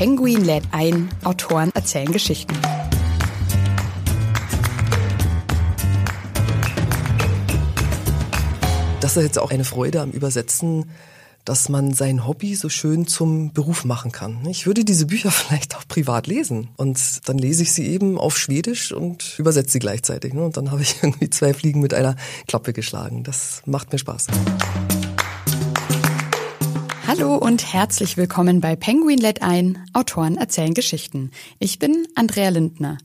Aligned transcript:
Penguin 0.00 0.42
lädt 0.46 0.64
ein, 0.70 1.10
Autoren 1.24 1.70
erzählen 1.74 2.10
Geschichten. 2.10 2.54
Das 9.02 9.18
ist 9.18 9.22
jetzt 9.22 9.38
auch 9.38 9.50
eine 9.50 9.64
Freude 9.64 10.00
am 10.00 10.10
Übersetzen, 10.12 10.86
dass 11.44 11.68
man 11.68 11.92
sein 11.92 12.26
Hobby 12.26 12.54
so 12.54 12.70
schön 12.70 13.06
zum 13.06 13.52
Beruf 13.52 13.84
machen 13.84 14.10
kann. 14.10 14.46
Ich 14.46 14.66
würde 14.66 14.86
diese 14.86 15.04
Bücher 15.04 15.30
vielleicht 15.30 15.76
auch 15.76 15.86
privat 15.86 16.26
lesen 16.26 16.70
und 16.78 17.28
dann 17.28 17.36
lese 17.36 17.62
ich 17.62 17.72
sie 17.72 17.86
eben 17.86 18.18
auf 18.18 18.38
Schwedisch 18.38 18.92
und 18.92 19.38
übersetze 19.38 19.72
sie 19.72 19.80
gleichzeitig. 19.80 20.32
Und 20.32 20.56
dann 20.56 20.70
habe 20.70 20.80
ich 20.80 20.96
irgendwie 21.02 21.28
zwei 21.28 21.52
Fliegen 21.52 21.82
mit 21.82 21.92
einer 21.92 22.16
Klappe 22.48 22.72
geschlagen. 22.72 23.22
Das 23.22 23.60
macht 23.66 23.92
mir 23.92 23.98
Spaß. 23.98 24.28
Hallo 27.10 27.34
und 27.34 27.72
herzlich 27.72 28.16
willkommen 28.16 28.60
bei 28.60 28.76
Penguin 28.76 29.18
Let 29.18 29.42
ein, 29.42 29.84
Autoren 29.94 30.36
erzählen 30.36 30.74
Geschichten. 30.74 31.32
Ich 31.58 31.80
bin 31.80 32.06
Andrea 32.14 32.50
Lindner. 32.50 32.98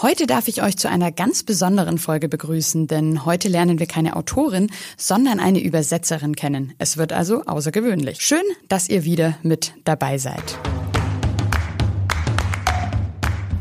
Heute 0.00 0.28
darf 0.28 0.46
ich 0.46 0.62
euch 0.62 0.76
zu 0.76 0.88
einer 0.88 1.10
ganz 1.10 1.42
besonderen 1.42 1.98
Folge 1.98 2.28
begrüßen, 2.28 2.86
denn 2.86 3.24
heute 3.24 3.48
lernen 3.48 3.80
wir 3.80 3.86
keine 3.86 4.14
Autorin, 4.14 4.70
sondern 4.96 5.40
eine 5.40 5.60
Übersetzerin 5.60 6.36
kennen. 6.36 6.74
Es 6.78 6.96
wird 6.96 7.12
also 7.12 7.42
außergewöhnlich. 7.42 8.20
Schön, 8.20 8.44
dass 8.68 8.88
ihr 8.88 9.02
wieder 9.02 9.36
mit 9.42 9.72
dabei 9.82 10.16
seid. 10.18 10.56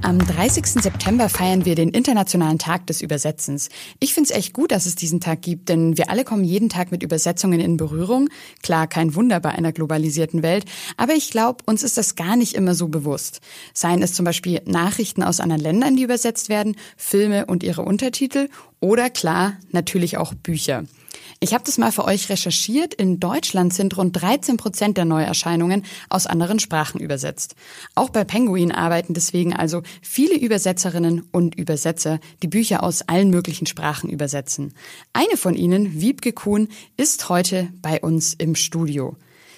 Am 0.10 0.18
30. 0.18 0.66
September 0.66 1.30
feiern 1.30 1.66
wir 1.66 1.76
den 1.76 1.90
Internationalen 1.90 2.58
Tag 2.58 2.88
des 2.88 3.04
Übersetzens. 3.04 3.70
Ich 4.00 4.16
finde 4.16 4.32
es 4.32 4.36
echt 4.36 4.54
gut, 4.56 4.72
dass 4.72 4.88
es 4.88 4.96
diesen 4.96 5.20
Tag 5.20 5.44
gibt, 5.44 5.70
denn 5.70 6.00
wir 6.00 6.10
alle 6.10 6.24
kommen 6.24 6.44
jeden 6.44 6.68
Tag 6.68 6.90
mit 6.90 7.04
Übersetzungen 7.04 7.60
in 7.60 7.78
Berührung. 7.78 8.28
Klar, 8.64 8.88
kein 8.88 9.14
Wunder 9.14 9.40
bei 9.40 9.52
einer 9.52 9.72
globalisierten 9.72 10.42
Welt, 10.42 10.66
aber 10.98 11.14
ich 11.14 11.30
glaube, 11.30 11.64
uns 11.68 11.84
ist 11.84 11.96
das 11.96 12.16
gar 12.16 12.36
nicht 12.36 12.56
immer 12.56 12.74
so 12.74 12.88
bewusst. 12.88 13.42
Seien 13.76 14.02
es 14.02 14.16
zum 14.16 14.26
Beispiel 14.26 14.64
Nachrichten 14.66 15.22
aus 15.22 15.40
anderen 15.40 15.62
Ländern, 15.62 15.96
die 15.96 16.02
übersetzt 16.02 16.50
werden, 16.50 16.76
Filme 16.98 17.46
und 17.46 17.62
ihre 17.62 17.84
Untertitel 17.84 18.50
oder 18.80 19.12
klar, 19.12 19.58
natürlich 19.72 20.18
auch 20.18 20.34
Bücher. 20.34 20.86
Ich 21.42 21.54
habe 21.54 21.64
das 21.64 21.78
mal 21.78 21.94
für 21.94 22.04
euch 22.04 22.28
recherchiert. 22.28 22.94
In 22.94 23.22
Deutschland 23.22 23.74
sind 23.74 23.96
rund 23.96 24.22
13 24.22 24.58
Prozent 24.58 24.98
der 24.98 25.06
Neuerscheinungen 25.06 25.86
aus 26.10 26.28
anderen 26.28 26.60
Sprachen 26.60 27.00
übersetzt. 27.00 27.56
Auch 27.96 28.10
bei 28.10 28.26
Penguin 28.26 28.74
arbeiten 28.74 29.14
deswegen 29.14 29.56
also 29.56 29.82
viele 30.02 30.36
Übersetzerinnen 30.38 31.30
und 31.32 31.56
Übersetzer, 31.56 32.20
die 32.44 32.50
Bücher 32.50 32.84
aus 32.84 33.04
allen 33.04 33.30
möglichen 33.30 33.68
Sprachen 33.68 34.10
übersetzen. 34.10 34.74
Eine 35.14 35.38
von 35.38 35.56
ihnen, 35.56 36.02
Wiebke 36.02 36.34
Kuhn, 36.34 36.68
ist 36.98 37.30
heute 37.30 37.70
bei 37.82 38.02
uns 38.02 38.34
im 38.34 38.56
Studio. 38.56 39.16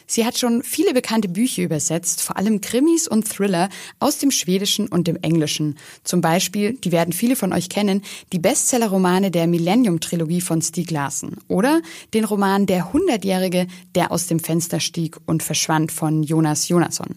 Sie 0.08 0.26
hat 0.26 0.38
schon 0.38 0.64
viele 0.64 0.94
bekannte 0.94 1.30
Bücher 1.30 1.64
übersetzt, 1.64 2.22
vor 2.22 2.38
allem 2.38 2.62
Krimis 2.62 3.08
und 3.08 3.28
Thriller 3.28 3.70
aus 4.00 4.18
dem 4.18 4.32
Schwedischen 4.32 4.88
und 4.88 5.08
dem 5.08 5.18
Englischen. 5.18 5.78
Zum 6.04 6.22
Beispiel, 6.22 6.74
die 6.74 6.92
werden 6.92 7.14
viele 7.14 7.36
von 7.36 7.54
euch 7.54 7.70
kennen, 7.70 8.02
die 8.34 8.40
Bestsellerromane 8.40 9.32
der 9.32 9.48
Millennium-Trilogie 9.48 10.42
von 10.42 10.62
Stieg 10.62 10.92
Larsson 10.92 11.38
oder 11.48 11.82
den 12.14 12.26
Roman 12.26 12.66
Der 12.66 12.94
Hundertjährige, 12.94 13.68
der 13.96 14.12
aus 14.12 14.28
dem 14.28 14.40
Fenster 14.40 14.80
stieg 14.80 15.18
und 15.26 15.44
verschwand 15.44 15.92
von 15.92 16.24
Jonas 16.24 16.68
Jonasson. 16.68 17.16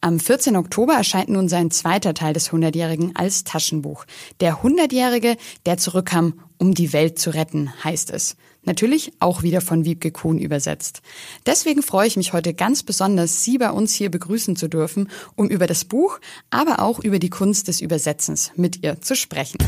Am 0.00 0.20
14. 0.20 0.56
Oktober 0.56 0.94
erscheint 0.94 1.28
nun 1.28 1.48
sein 1.48 1.70
zweiter 1.70 2.14
Teil 2.14 2.32
des 2.32 2.52
Hundertjährigen 2.52 3.16
als 3.16 3.44
Taschenbuch. 3.44 4.04
Der 4.40 4.62
Hundertjährige, 4.62 5.36
der 5.66 5.78
zurückkam, 5.78 6.40
um 6.58 6.74
die 6.74 6.92
Welt 6.92 7.18
zu 7.18 7.30
retten, 7.30 7.72
heißt 7.82 8.10
es. 8.10 8.36
Natürlich 8.64 9.12
auch 9.20 9.42
wieder 9.42 9.60
von 9.60 9.84
Wiebke 9.84 10.10
Kuhn 10.10 10.38
übersetzt. 10.38 11.02
Deswegen 11.46 11.82
freue 11.82 12.06
ich 12.06 12.16
mich 12.16 12.32
heute 12.32 12.54
ganz 12.54 12.82
besonders, 12.82 13.44
Sie 13.44 13.58
bei 13.58 13.70
uns 13.70 13.94
hier 13.94 14.10
begrüßen 14.10 14.56
zu 14.56 14.68
dürfen, 14.68 15.10
um 15.36 15.48
über 15.48 15.66
das 15.66 15.84
Buch, 15.84 16.18
aber 16.50 16.80
auch 16.80 16.98
über 16.98 17.18
die 17.18 17.30
Kunst 17.30 17.68
des 17.68 17.80
Übersetzens 17.80 18.52
mit 18.56 18.82
ihr 18.82 19.00
zu 19.00 19.14
sprechen. 19.16 19.58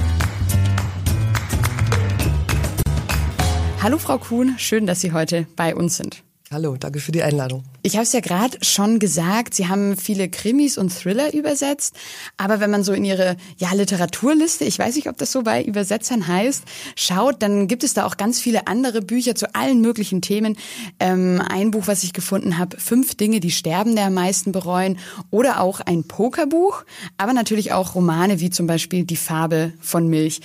Hallo 3.82 3.98
Frau 3.98 4.18
Kuhn, 4.18 4.54
schön, 4.58 4.86
dass 4.86 5.00
Sie 5.00 5.12
heute 5.12 5.46
bei 5.56 5.76
uns 5.76 5.96
sind. 5.96 6.22
Hallo, 6.52 6.76
danke 6.78 7.00
für 7.00 7.10
die 7.10 7.24
Einladung. 7.24 7.64
Ich 7.82 7.96
habe 7.96 8.04
es 8.04 8.12
ja 8.12 8.20
gerade 8.20 8.56
schon 8.64 9.00
gesagt, 9.00 9.52
Sie 9.52 9.66
haben 9.66 9.96
viele 9.96 10.28
Krimis 10.28 10.78
und 10.78 10.90
Thriller 10.90 11.34
übersetzt, 11.34 11.96
aber 12.36 12.60
wenn 12.60 12.70
man 12.70 12.84
so 12.84 12.92
in 12.92 13.04
Ihre 13.04 13.36
ja, 13.58 13.72
Literaturliste, 13.72 14.64
ich 14.64 14.78
weiß 14.78 14.94
nicht, 14.94 15.08
ob 15.08 15.18
das 15.18 15.32
so 15.32 15.42
bei 15.42 15.64
Übersetzern 15.64 16.28
heißt, 16.28 16.62
schaut, 16.94 17.42
dann 17.42 17.66
gibt 17.66 17.82
es 17.82 17.94
da 17.94 18.06
auch 18.06 18.16
ganz 18.16 18.38
viele 18.38 18.68
andere 18.68 19.02
Bücher 19.02 19.34
zu 19.34 19.56
allen 19.56 19.80
möglichen 19.80 20.22
Themen. 20.22 20.56
Ähm, 21.00 21.42
ein 21.48 21.72
Buch, 21.72 21.88
was 21.88 22.04
ich 22.04 22.12
gefunden 22.12 22.58
habe, 22.58 22.78
Fünf 22.78 23.16
Dinge, 23.16 23.40
die 23.40 23.50
Sterbende 23.50 24.02
am 24.02 24.14
meisten 24.14 24.52
bereuen 24.52 25.00
oder 25.32 25.60
auch 25.60 25.80
ein 25.80 26.04
Pokerbuch, 26.04 26.84
aber 27.16 27.32
natürlich 27.32 27.72
auch 27.72 27.96
Romane 27.96 28.38
wie 28.38 28.50
zum 28.50 28.68
Beispiel 28.68 29.04
Die 29.04 29.16
Farbe 29.16 29.72
von 29.80 30.06
Milch. 30.06 30.40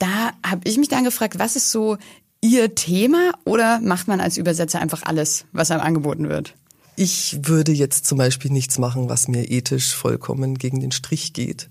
Da 0.00 0.32
habe 0.44 0.62
ich 0.64 0.78
mich 0.78 0.88
dann 0.88 1.04
gefragt, 1.04 1.38
was 1.38 1.54
ist 1.54 1.70
so 1.70 1.96
Ihr 2.44 2.74
Thema 2.74 3.32
oder 3.46 3.80
macht 3.80 4.06
man 4.06 4.20
als 4.20 4.36
Übersetzer 4.36 4.78
einfach 4.78 5.02
alles, 5.04 5.46
was 5.52 5.70
einem 5.70 5.80
angeboten 5.80 6.28
wird? 6.28 6.54
Ich 6.94 7.38
würde 7.40 7.72
jetzt 7.72 8.04
zum 8.04 8.18
Beispiel 8.18 8.50
nichts 8.50 8.76
machen, 8.76 9.08
was 9.08 9.28
mir 9.28 9.50
ethisch 9.50 9.94
vollkommen 9.94 10.58
gegen 10.58 10.78
den 10.78 10.92
Strich 10.92 11.32
geht. 11.32 11.70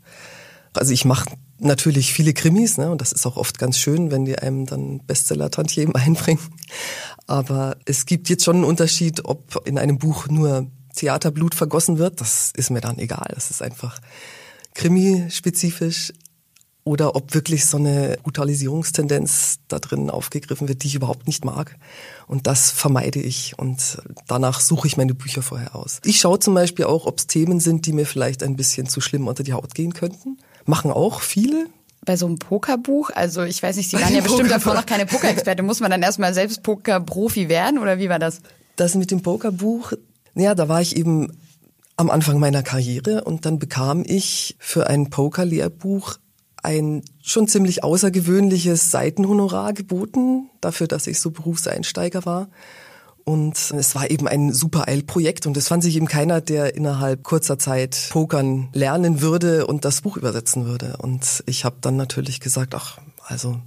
Also 0.74 0.92
ich 0.92 1.06
mache 1.06 1.30
natürlich 1.60 2.12
viele 2.12 2.34
Krimis, 2.34 2.80
ne, 2.80 2.90
und 2.90 3.02
das 3.02 3.12
ist 3.12 3.28
auch 3.28 3.38
oft 3.38 3.60
ganz 3.60 3.78
schön, 3.78 4.10
wenn 4.10 4.26
die 4.26 4.40
einem 4.40 4.66
dann 4.66 5.00
Bestseller-Tantiemen 5.06 5.94
einbringen. 5.96 6.42
Aber 7.28 7.78
es 7.86 8.08
gibt 8.08 8.28
jetzt 8.30 8.44
schon 8.44 8.56
einen 8.56 8.66
Unterschied, 8.66 9.26
ob 9.26 9.62
in 9.68 9.78
einem 9.78 10.00
Buch 10.00 10.28
nur 10.28 10.72
Theaterblut 10.96 11.54
vergossen 11.54 12.00
wird. 12.00 12.20
Das 12.20 12.52
ist 12.58 12.72
mir 12.72 12.82
dann 12.82 12.98
egal. 12.98 13.32
Das 13.36 13.52
ist 13.52 13.62
einfach 13.62 14.00
krimi-spezifisch 14.74 16.14
oder 16.84 17.16
ob 17.16 17.34
wirklich 17.34 17.66
so 17.66 17.78
eine 17.78 18.18
Brutalisierungstendenz 18.24 19.60
da 19.68 19.80
drin 19.80 20.10
aufgegriffen 20.10 20.68
wird, 20.68 20.84
die 20.84 20.88
ich 20.88 20.96
überhaupt 20.96 21.28
nicht 21.28 21.46
mag. 21.46 21.78
Und 22.28 22.48
das 22.48 22.72
vermeide 22.72 23.20
ich 23.20 23.58
und 23.58 24.02
danach 24.28 24.60
suche 24.60 24.88
ich 24.88 24.98
meine 24.98 25.14
Bücher 25.14 25.42
vorher 25.42 25.76
aus. 25.76 26.00
Ich 26.04 26.20
schaue 26.20 26.40
zum 26.40 26.54
Beispiel 26.54 26.86
auch, 26.86 27.06
ob 27.06 27.20
es 27.20 27.28
Themen 27.28 27.60
sind, 27.60 27.86
die 27.86 27.94
mir 27.94 28.06
vielleicht 28.06 28.44
ein 28.44 28.56
bisschen 28.56 28.88
zu 28.88 29.00
schlimm 29.00 29.28
unter 29.28 29.44
die 29.44 29.54
Haut 29.54 29.76
gehen 29.76 29.94
könnten. 29.94 30.38
Machen 30.66 30.92
auch 30.92 31.22
viele, 31.22 31.68
bei 32.06 32.18
so 32.18 32.26
einem 32.26 32.38
Pokerbuch, 32.38 33.12
also 33.12 33.44
ich 33.44 33.64
weiß 33.64 33.78
nicht, 33.78 33.90
Sie 33.90 33.98
waren 33.98 34.14
ja 34.14 34.22
bestimmt 34.22 34.52
davor 34.52 34.74
noch 34.74 34.86
keine 34.86 35.06
Pokerexperte, 35.06 35.64
muss 35.64 35.80
man 35.80 35.90
dann 35.90 36.02
erstmal 36.02 36.34
selbst 36.34 36.64
Pokerprofi 36.64 37.50
werden 37.50 37.80
oder 37.80 37.98
wie 37.98 38.10
war 38.10 38.20
das? 38.20 38.42
Das 38.76 38.96
mit 38.96 39.12
dem 39.12 39.22
Pokerbuch, 39.22 39.94
ja, 40.36 40.56
da 40.56 40.68
war 40.68 40.82
ich 40.82 40.98
eben 40.98 41.32
am 41.96 42.10
Anfang 42.10 42.40
meiner 42.40 42.64
Karriere 42.64 43.24
und 43.24 43.46
dann 43.46 43.60
bekam 43.60 44.04
ich 44.06 44.56
für 44.60 44.88
ein 44.88 45.10
Pokerlehrbuch 45.10 46.18
ein 46.64 47.04
schon 47.22 47.48
ziemlich 47.48 47.84
außergewöhnliches 47.84 48.90
Seitenhonorar 48.90 49.74
geboten, 49.74 50.50
dafür, 50.62 50.88
dass 50.88 51.08
ich 51.08 51.20
so 51.20 51.32
Berufseinsteiger 51.32 52.26
war. 52.26 52.50
Und 53.26 53.56
es 53.72 53.96
war 53.96 54.10
eben 54.12 54.28
ein 54.28 54.52
super 54.52 54.88
Eilprojekt 54.88 55.46
und 55.46 55.56
es 55.56 55.70
fand 55.70 55.82
sich 55.82 55.96
eben 55.96 56.08
keiner, 56.08 56.42
der 56.42 56.76
innerhalb 56.76 57.24
kurzer 57.24 57.58
Zeit 57.58 58.10
Pokern 58.10 58.70
lernen 58.74 59.22
würde 59.22 59.66
und 59.66 59.86
das 59.86 60.02
Buch 60.02 60.18
übersetzen 60.18 60.66
würde. 60.66 60.98
Und 60.98 61.44
ich 61.46 61.64
habe 61.64 61.78
dann 61.80 61.96
natürlich 61.96 62.42
gesagt, 62.42 62.76
ach, 62.76 63.00
also 63.26 63.62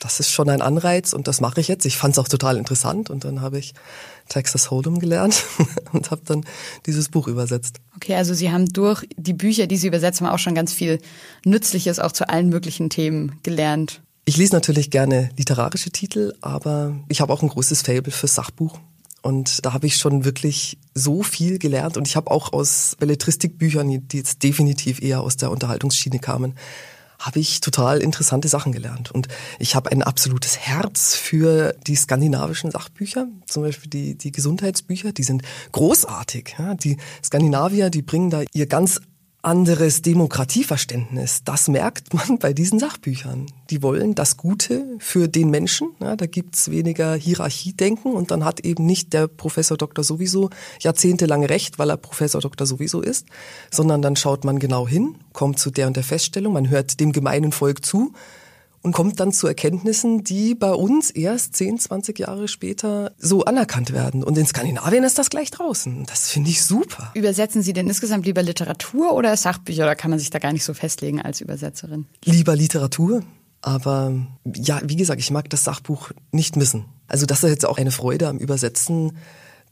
das 0.00 0.18
ist 0.18 0.30
schon 0.30 0.48
ein 0.48 0.62
Anreiz 0.62 1.12
und 1.12 1.28
das 1.28 1.40
mache 1.40 1.60
ich 1.60 1.68
jetzt. 1.68 1.84
Ich 1.84 1.96
fand 1.96 2.14
es 2.14 2.18
auch 2.18 2.28
total 2.28 2.56
interessant 2.56 3.10
und 3.10 3.24
dann 3.24 3.40
habe 3.40 3.58
ich 3.58 3.74
Texas 4.28 4.70
Hold'em 4.70 4.98
gelernt 4.98 5.44
und 5.92 6.10
habe 6.10 6.22
dann 6.24 6.44
dieses 6.86 7.08
Buch 7.10 7.28
übersetzt. 7.28 7.76
Okay, 7.96 8.14
also 8.14 8.34
Sie 8.34 8.50
haben 8.50 8.66
durch 8.72 9.06
die 9.16 9.34
Bücher, 9.34 9.66
die 9.66 9.76
Sie 9.76 9.86
übersetzen, 9.86 10.26
auch 10.26 10.38
schon 10.38 10.54
ganz 10.54 10.72
viel 10.72 10.98
Nützliches 11.44 11.98
auch 11.98 12.12
zu 12.12 12.28
allen 12.28 12.48
möglichen 12.48 12.90
Themen 12.90 13.38
gelernt. 13.42 14.00
Ich 14.24 14.36
lese 14.36 14.54
natürlich 14.54 14.90
gerne 14.90 15.30
literarische 15.36 15.90
Titel, 15.90 16.34
aber 16.40 16.94
ich 17.08 17.20
habe 17.20 17.32
auch 17.32 17.42
ein 17.42 17.48
großes 17.48 17.82
Fable 17.82 18.12
für 18.12 18.26
Sachbuch. 18.26 18.78
Und 19.22 19.66
da 19.66 19.74
habe 19.74 19.86
ich 19.86 19.96
schon 19.96 20.24
wirklich 20.24 20.78
so 20.94 21.22
viel 21.22 21.58
gelernt. 21.58 21.96
Und 21.96 22.08
ich 22.08 22.16
habe 22.16 22.30
auch 22.30 22.52
aus 22.52 22.96
Belletristikbüchern, 22.98 24.08
die 24.08 24.16
jetzt 24.16 24.42
definitiv 24.42 25.02
eher 25.02 25.20
aus 25.20 25.36
der 25.36 25.50
Unterhaltungsschiene 25.50 26.20
kamen, 26.20 26.54
habe 27.20 27.38
ich 27.38 27.60
total 27.60 28.02
interessante 28.02 28.48
Sachen 28.48 28.72
gelernt. 28.72 29.10
Und 29.10 29.28
ich 29.58 29.76
habe 29.76 29.92
ein 29.92 30.02
absolutes 30.02 30.58
Herz 30.58 31.14
für 31.14 31.74
die 31.86 31.94
skandinavischen 31.94 32.70
Sachbücher, 32.70 33.28
zum 33.46 33.62
Beispiel 33.62 33.90
die, 33.90 34.14
die 34.16 34.32
Gesundheitsbücher, 34.32 35.12
die 35.12 35.22
sind 35.22 35.42
großartig. 35.72 36.56
Ja, 36.58 36.74
die 36.74 36.96
Skandinavier, 37.22 37.90
die 37.90 38.02
bringen 38.02 38.30
da 38.30 38.42
ihr 38.52 38.66
ganz 38.66 39.00
anderes 39.42 40.02
Demokratieverständnis. 40.02 41.42
Das 41.44 41.68
merkt 41.68 42.12
man 42.14 42.38
bei 42.38 42.52
diesen 42.52 42.78
Sachbüchern. 42.78 43.46
Die 43.70 43.82
wollen 43.82 44.14
das 44.14 44.36
Gute 44.36 44.96
für 44.98 45.28
den 45.28 45.50
Menschen. 45.50 45.90
Ja, 46.00 46.16
da 46.16 46.26
gibt's 46.26 46.70
weniger 46.70 47.14
Hierarchiedenken 47.14 48.12
und 48.12 48.30
dann 48.30 48.44
hat 48.44 48.60
eben 48.60 48.84
nicht 48.84 49.12
der 49.12 49.28
Professor 49.28 49.76
Doktor 49.76 50.04
sowieso 50.04 50.50
jahrzehntelang 50.80 51.44
recht, 51.44 51.78
weil 51.78 51.90
er 51.90 51.96
Professor 51.96 52.40
Doktor 52.40 52.66
sowieso 52.66 53.00
ist, 53.00 53.26
sondern 53.70 54.02
dann 54.02 54.16
schaut 54.16 54.44
man 54.44 54.58
genau 54.58 54.86
hin, 54.86 55.16
kommt 55.32 55.58
zu 55.58 55.70
der 55.70 55.86
und 55.86 55.96
der 55.96 56.04
Feststellung, 56.04 56.52
man 56.52 56.68
hört 56.68 57.00
dem 57.00 57.12
gemeinen 57.12 57.52
Volk 57.52 57.84
zu 57.84 58.12
und 58.82 58.92
kommt 58.92 59.20
dann 59.20 59.32
zu 59.32 59.46
Erkenntnissen, 59.46 60.24
die 60.24 60.54
bei 60.54 60.72
uns 60.72 61.10
erst 61.10 61.54
10, 61.56 61.78
20 61.78 62.18
Jahre 62.18 62.48
später 62.48 63.12
so 63.18 63.44
anerkannt 63.44 63.92
werden. 63.92 64.24
Und 64.24 64.38
in 64.38 64.46
Skandinavien 64.46 65.04
ist 65.04 65.18
das 65.18 65.28
gleich 65.28 65.50
draußen. 65.50 66.06
Das 66.06 66.30
finde 66.30 66.50
ich 66.50 66.62
super. 66.62 67.10
Übersetzen 67.14 67.62
Sie 67.62 67.72
denn 67.72 67.86
insgesamt 67.88 68.24
lieber 68.24 68.42
Literatur 68.42 69.12
oder 69.12 69.36
Sachbücher 69.36 69.82
oder 69.82 69.96
kann 69.96 70.10
man 70.10 70.18
sich 70.18 70.30
da 70.30 70.38
gar 70.38 70.52
nicht 70.52 70.64
so 70.64 70.72
festlegen 70.72 71.20
als 71.20 71.40
Übersetzerin? 71.40 72.06
Lieber 72.24 72.56
Literatur. 72.56 73.22
Aber 73.62 74.14
ja, 74.56 74.80
wie 74.84 74.96
gesagt, 74.96 75.20
ich 75.20 75.30
mag 75.30 75.50
das 75.50 75.64
Sachbuch 75.64 76.12
nicht 76.32 76.56
missen. 76.56 76.86
Also 77.06 77.26
das 77.26 77.44
ist 77.44 77.50
jetzt 77.50 77.66
auch 77.66 77.76
eine 77.76 77.90
Freude 77.90 78.28
am 78.28 78.38
Übersetzen, 78.38 79.18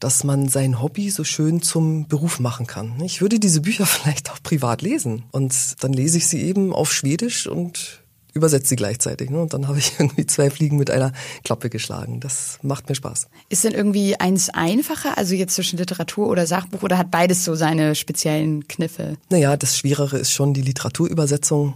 dass 0.00 0.22
man 0.22 0.48
sein 0.48 0.80
Hobby 0.82 1.10
so 1.10 1.24
schön 1.24 1.62
zum 1.62 2.06
Beruf 2.06 2.38
machen 2.40 2.66
kann. 2.66 3.00
Ich 3.00 3.22
würde 3.22 3.40
diese 3.40 3.62
Bücher 3.62 3.86
vielleicht 3.86 4.30
auch 4.30 4.42
privat 4.42 4.82
lesen. 4.82 5.24
Und 5.30 5.82
dann 5.82 5.94
lese 5.94 6.18
ich 6.18 6.26
sie 6.26 6.42
eben 6.42 6.74
auf 6.74 6.92
Schwedisch 6.92 7.46
und 7.46 8.02
übersetze 8.38 8.70
sie 8.70 8.76
gleichzeitig. 8.76 9.30
Ne? 9.30 9.40
Und 9.40 9.52
dann 9.52 9.68
habe 9.68 9.78
ich 9.78 9.92
irgendwie 9.98 10.26
zwei 10.26 10.50
Fliegen 10.50 10.76
mit 10.76 10.90
einer 10.90 11.12
Klappe 11.44 11.68
geschlagen. 11.68 12.20
Das 12.20 12.58
macht 12.62 12.88
mir 12.88 12.94
Spaß. 12.94 13.28
Ist 13.48 13.64
denn 13.64 13.72
irgendwie 13.72 14.18
eins 14.18 14.48
einfacher, 14.48 15.18
also 15.18 15.34
jetzt 15.34 15.54
zwischen 15.54 15.78
Literatur 15.78 16.28
oder 16.28 16.46
Sachbuch, 16.46 16.82
oder 16.82 16.98
hat 16.98 17.10
beides 17.10 17.44
so 17.44 17.54
seine 17.54 17.94
speziellen 17.94 18.66
Kniffe? 18.68 19.16
Naja, 19.28 19.56
das 19.56 19.76
Schwerere 19.76 20.18
ist 20.18 20.32
schon 20.32 20.54
die 20.54 20.62
Literaturübersetzung 20.62 21.74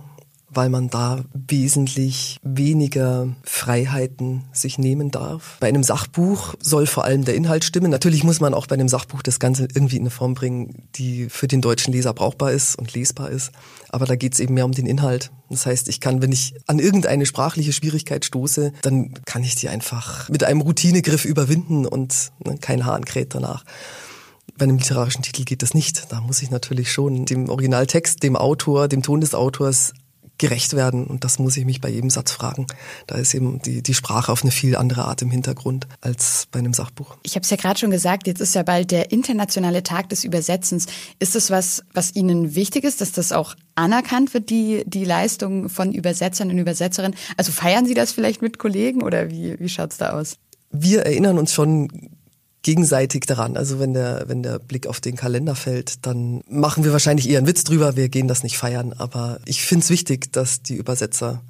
weil 0.55 0.69
man 0.69 0.89
da 0.89 1.25
wesentlich 1.33 2.39
weniger 2.43 3.29
Freiheiten 3.45 4.45
sich 4.53 4.79
nehmen 4.79 5.11
darf. 5.11 5.57
Bei 5.61 5.69
einem 5.69 5.83
Sachbuch 5.83 6.55
soll 6.61 6.87
vor 6.87 7.05
allem 7.05 7.25
der 7.25 7.35
Inhalt 7.35 7.65
stimmen. 7.65 7.91
Natürlich 7.91 8.25
muss 8.25 8.41
man 8.41 8.55
auch 8.55 8.67
bei 8.67 8.75
einem 8.75 8.89
Sachbuch 8.89 9.23
das 9.23 9.39
Ganze 9.39 9.69
irgendwie 9.75 9.97
in 9.97 10.03
eine 10.03 10.11
Form 10.11 10.35
bringen, 10.35 10.89
die 10.95 11.29
für 11.29 11.49
den 11.49 11.61
deutschen 11.61 11.93
Leser 11.93 12.15
brauchbar 12.15 12.53
ist 12.53 12.77
und 12.77 12.95
lesbar 12.95 13.31
ist. 13.31 13.53
Aber 13.89 14.07
da 14.07 14.17
geht 14.17 14.35
es 14.35 14.41
eben 14.41 14.55
mehr 14.55 14.65
um 14.65 14.73
den 14.73 14.87
Inhalt. 14.87 15.31
Das 15.51 15.67
heißt, 15.67 15.89
ich 15.89 16.01
kann, 16.01 16.23
wenn 16.23 16.33
ich 16.33 16.55
an 16.67 16.79
irgendeine 16.79 17.27
sprachliche 17.27 17.73
Schwierigkeit 17.73 18.25
stoße, 18.25 18.73
dann 18.83 19.13
kann 19.27 19.45
ich 19.45 19.55
die 19.55 19.69
einfach 19.69 20.29
mit 20.31 20.45
einem 20.45 20.63
Routinegriff 20.63 21.25
überwinden 21.25 21.87
und 21.87 22.33
ne, 22.45 22.57
kein 22.59 22.87
Hahn 22.87 23.05
kräht 23.05 23.35
danach. 23.35 23.65
Bei 24.59 24.65
einem 24.65 24.79
literarischen 24.79 25.23
Titel 25.23 25.45
geht 25.45 25.63
das 25.63 25.75
nicht. 25.75 26.13
Da 26.13 26.21
muss 26.21 26.43
ich 26.43 26.51
natürlich 26.51 26.93
schon 26.93 27.25
dem 27.25 27.49
Originaltext, 27.49 28.23
dem 28.23 28.37
Autor, 28.37 28.89
dem 28.89 29.03
Ton 29.03 29.21
des 29.21 29.35
Autors 29.35 29.93
gerecht 30.43 30.75
werden. 30.75 31.07
Und 31.07 31.23
das 31.23 31.39
muss 31.39 31.57
ich 31.57 31.65
mich 31.65 31.81
bei 31.81 31.89
jedem 31.89 32.11
Satz 32.11 32.33
fragen. 32.33 32.67
Da 33.07 33.15
ist 33.15 33.33
eben 33.33 33.63
die, 33.63 33.81
die 33.81 33.95
Sprache 33.95 34.33
auf 34.33 34.43
eine 34.43 34.51
viel 34.51 34.77
andere 34.77 35.05
Art 35.05 35.23
im 35.23 35.31
Hintergrund 35.31 35.87
als 36.01 36.49
bei 36.51 36.59
einem 36.59 36.75
Sachbuch. 36.75 37.17
Ich 37.23 37.37
habe 37.37 37.45
es 37.45 37.51
ja 37.51 37.57
gerade 37.57 37.79
schon 37.79 37.93
gesagt, 37.93 38.27
jetzt 38.27 38.41
ist 38.41 38.57
ja 38.57 38.65
bald 38.65 38.91
der 38.91 39.13
internationale 39.13 39.85
Tag 39.85 40.09
des 40.09 40.25
Übersetzens. 40.25 40.87
Ist 41.21 41.37
das 41.37 41.51
was, 41.51 41.85
was 41.95 42.17
Ihnen 42.17 42.57
wichtig 42.57 42.83
ist, 42.83 43.01
dass 43.01 43.13
das 43.13 43.31
auch 43.31 43.55
anerkannt 43.77 44.35
wird, 44.35 44.51
die, 44.51 44.83
die 44.85 45.05
Leistung 45.05 45.69
von 45.69 45.93
Übersetzern 45.93 46.51
und 46.51 46.59
Übersetzerinnen? 46.59 47.17
Also 47.37 47.53
feiern 47.53 47.87
Sie 47.87 47.95
das 47.95 48.11
vielleicht 48.11 48.43
mit 48.43 48.59
Kollegen 48.59 49.03
oder 49.03 49.31
wie, 49.31 49.61
wie 49.61 49.69
schaut's 49.69 49.97
da 49.97 50.11
aus? 50.11 50.39
Wir 50.73 51.03
erinnern 51.03 51.39
uns 51.39 51.53
schon 51.53 51.89
gegenseitig 52.63 53.27
daran. 53.27 53.57
Also 53.57 53.79
wenn 53.79 53.93
der, 53.95 54.25
wenn 54.29 54.43
der 54.43 54.59
Blick 54.59 54.87
auf 54.87 55.01
den 55.01 55.17
Kalender 55.17 55.55
fällt, 55.55 56.07
dann 56.07 56.43
machen 56.49 56.85
wir 56.85 56.93
wahrscheinlich 56.93 57.29
eher 57.29 57.39
einen 57.39 57.47
Witz 57.47 57.65
drüber, 57.65 57.97
wir 57.97 58.09
gehen 58.09 58.29
das 58.29 58.43
nicht 58.43 58.57
feiern. 58.57 58.93
Aber 58.93 59.41
ich 59.47 59.63
finde 59.63 59.85
es 59.85 59.91
wichtig, 59.91 60.33
dass 60.33 60.63
die 60.63 60.77
Übersetzer 60.77 61.43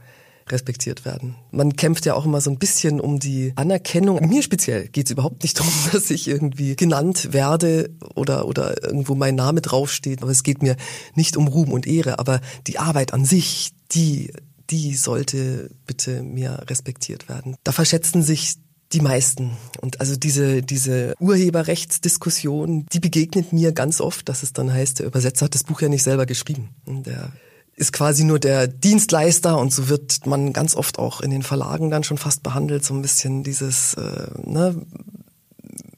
respektiert 0.49 1.05
werden. 1.05 1.37
Man 1.51 1.77
kämpft 1.77 2.07
ja 2.07 2.15
auch 2.15 2.25
immer 2.25 2.41
so 2.41 2.51
ein 2.51 2.59
bisschen 2.59 3.01
um 3.01 3.19
die 3.19 3.53
Anerkennung. 3.57 4.27
Mir 4.29 4.43
speziell 4.43 4.89
geht 4.89 5.07
es 5.07 5.13
überhaupt 5.13 5.43
nicht 5.43 5.59
darum, 5.59 5.73
dass 5.93 6.11
ich 6.11 6.29
irgendwie 6.29 6.77
genannt 6.77 7.33
werde 7.33 7.91
oder, 8.15 8.47
oder 8.47 8.83
irgendwo 8.83 9.15
mein 9.15 9.35
Name 9.35 9.61
draufsteht. 9.61 10.23
Aber 10.23 10.31
es 10.31 10.43
geht 10.43 10.63
mir 10.63 10.77
nicht 11.15 11.37
um 11.37 11.49
Ruhm 11.49 11.73
und 11.73 11.87
Ehre. 11.87 12.19
Aber 12.19 12.41
die 12.67 12.79
Arbeit 12.79 13.13
an 13.13 13.25
sich, 13.25 13.73
die, 13.93 14.33
die 14.71 14.95
sollte 14.95 15.71
bitte 15.87 16.23
mir 16.23 16.65
respektiert 16.69 17.29
werden. 17.29 17.57
Da 17.65 17.73
verschätzen 17.73 18.23
sich 18.23 18.57
die 18.93 19.01
meisten. 19.01 19.57
Und 19.81 20.01
also 20.01 20.17
diese, 20.17 20.63
diese 20.63 21.15
Urheberrechtsdiskussion, 21.19 22.87
die 22.93 23.01
begegnet 23.01 23.53
mir 23.53 23.73
ganz 23.73 24.01
oft, 24.01 24.29
dass 24.29 24.43
es 24.43 24.53
dann 24.53 24.73
heißt, 24.73 25.01
der 25.01 25.07
Übersetzer 25.07 25.47
hat 25.47 25.55
das 25.55 25.65
Buch 25.65 25.81
ja 25.81 25.89
nicht 25.89 26.03
selber 26.03 26.27
geschrieben. 26.27 26.71
Der 26.87 27.33
ist 27.75 27.93
quasi 27.93 28.25
nur 28.25 28.39
der 28.39 28.69
Dienstleister 28.69 29.59
und 29.59 29.73
so 29.73 29.89
wird 29.89 30.27
man 30.27 30.53
ganz 30.53 30.75
oft 30.75 30.99
auch 30.99 31.21
in 31.21 31.31
den 31.31 31.43
Verlagen 31.43 31.91
dann 31.91 32.05
schon 32.05 32.19
fast 32.19 32.43
behandelt, 32.43 32.85
so 32.85 32.95
ein 32.95 33.03
bisschen 33.03 33.45
dieses, 33.45 33.95
äh, 33.95 34.27
ne, 34.45 34.87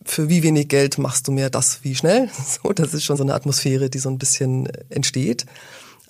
für 0.05 0.29
wie 0.29 0.43
wenig 0.43 0.69
Geld 0.69 0.99
machst 0.99 1.26
du 1.26 1.32
mehr 1.32 1.50
das 1.50 1.82
wie 1.82 1.94
schnell? 1.94 2.31
So, 2.62 2.73
das 2.73 2.94
ist 2.94 3.05
schon 3.05 3.17
so 3.17 3.25
eine 3.25 3.35
Atmosphäre, 3.35 3.91
die 3.91 3.99
so 3.99 4.08
ein 4.08 4.19
bisschen 4.19 4.67
entsteht. 4.88 5.46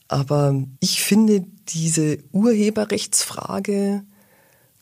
Aber 0.08 0.54
ich 0.80 1.02
finde 1.02 1.44
diese 1.68 2.18
Urheberrechtsfrage 2.32 4.02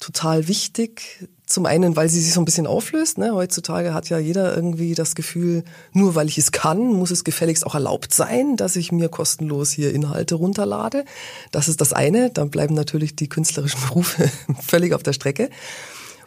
total 0.01 0.49
wichtig, 0.49 1.29
zum 1.53 1.67
einen, 1.67 1.97
weil 1.97 2.09
sie 2.09 2.21
sich 2.21 2.33
so 2.33 2.41
ein 2.41 2.45
bisschen 2.45 2.67
auflöst. 2.67 3.19
Ne? 3.19 3.33
Heutzutage 3.35 3.93
hat 3.93 4.09
ja 4.09 4.19
jeder 4.19 4.55
irgendwie 4.55 4.95
das 4.95 5.15
Gefühl, 5.15 5.65
nur 5.93 6.15
weil 6.15 6.29
ich 6.29 6.39
es 6.39 6.51
kann, 6.51 6.93
muss 6.95 7.11
es 7.11 7.25
gefälligst 7.25 7.67
auch 7.67 7.75
erlaubt 7.75 8.15
sein, 8.15 8.57
dass 8.57 8.75
ich 8.77 8.91
mir 8.91 9.09
kostenlos 9.09 9.71
hier 9.71 9.93
Inhalte 9.93 10.35
runterlade. 10.35 11.05
Das 11.51 11.69
ist 11.69 11.81
das 11.81 11.93
eine. 11.93 12.31
Dann 12.31 12.51
bleiben 12.51 12.75
natürlich 12.75 13.15
die 13.17 13.29
künstlerischen 13.29 13.81
Berufe 13.89 14.31
völlig 14.61 14.95
auf 14.95 15.03
der 15.03 15.13
Strecke. 15.13 15.51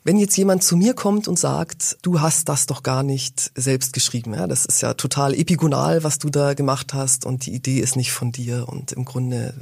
Wenn 0.04 0.18
jetzt 0.18 0.38
jemand 0.38 0.63
zu 0.63 0.77
mir 0.77 0.94
kommt 0.94 1.27
und 1.27 1.39
sagt, 1.39 1.98
du 2.04 2.22
hast 2.22 2.48
das 2.48 2.68
doch 2.68 2.83
gar 2.83 3.01
nicht 3.01 3.51
selbst 3.56 3.92
geschrieben, 3.92 4.36
ja, 4.36 4.45
das 4.45 4.66
ist 4.66 4.81
ja 4.81 4.94
total 4.94 5.33
epigonal, 5.33 6.04
was 6.04 6.19
du 6.19 6.30
da 6.30 6.54
gemacht 6.54 6.94
hast 6.94 7.25
und 7.25 7.48
die 7.48 7.56
Idee 7.56 7.80
ist 7.80 7.95
nicht 7.95 8.12
von 8.12 8.31
dir 8.31 8.69
und 8.69 8.92
im 8.92 9.04
Grunde 9.04 9.56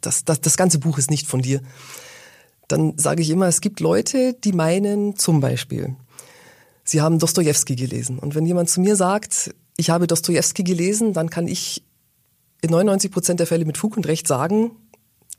das, 0.00 0.24
das, 0.24 0.40
das 0.40 0.56
ganze 0.56 0.78
Buch 0.78 0.98
ist 0.98 1.10
nicht 1.10 1.26
von 1.26 1.42
dir 1.42 1.60
dann 2.70 2.98
sage 2.98 3.22
ich 3.22 3.30
immer, 3.30 3.46
es 3.46 3.60
gibt 3.60 3.80
Leute, 3.80 4.34
die 4.34 4.52
meinen 4.52 5.16
zum 5.16 5.40
Beispiel, 5.40 5.96
sie 6.84 7.00
haben 7.00 7.18
Dostoevsky 7.18 7.76
gelesen. 7.76 8.18
Und 8.18 8.34
wenn 8.34 8.46
jemand 8.46 8.70
zu 8.70 8.80
mir 8.80 8.96
sagt, 8.96 9.54
ich 9.76 9.90
habe 9.90 10.06
Dostoevsky 10.06 10.62
gelesen, 10.62 11.12
dann 11.12 11.30
kann 11.30 11.48
ich 11.48 11.82
in 12.62 12.70
99 12.70 13.10
Prozent 13.10 13.40
der 13.40 13.46
Fälle 13.46 13.64
mit 13.64 13.78
Fug 13.78 13.96
und 13.96 14.06
Recht 14.06 14.28
sagen, 14.28 14.72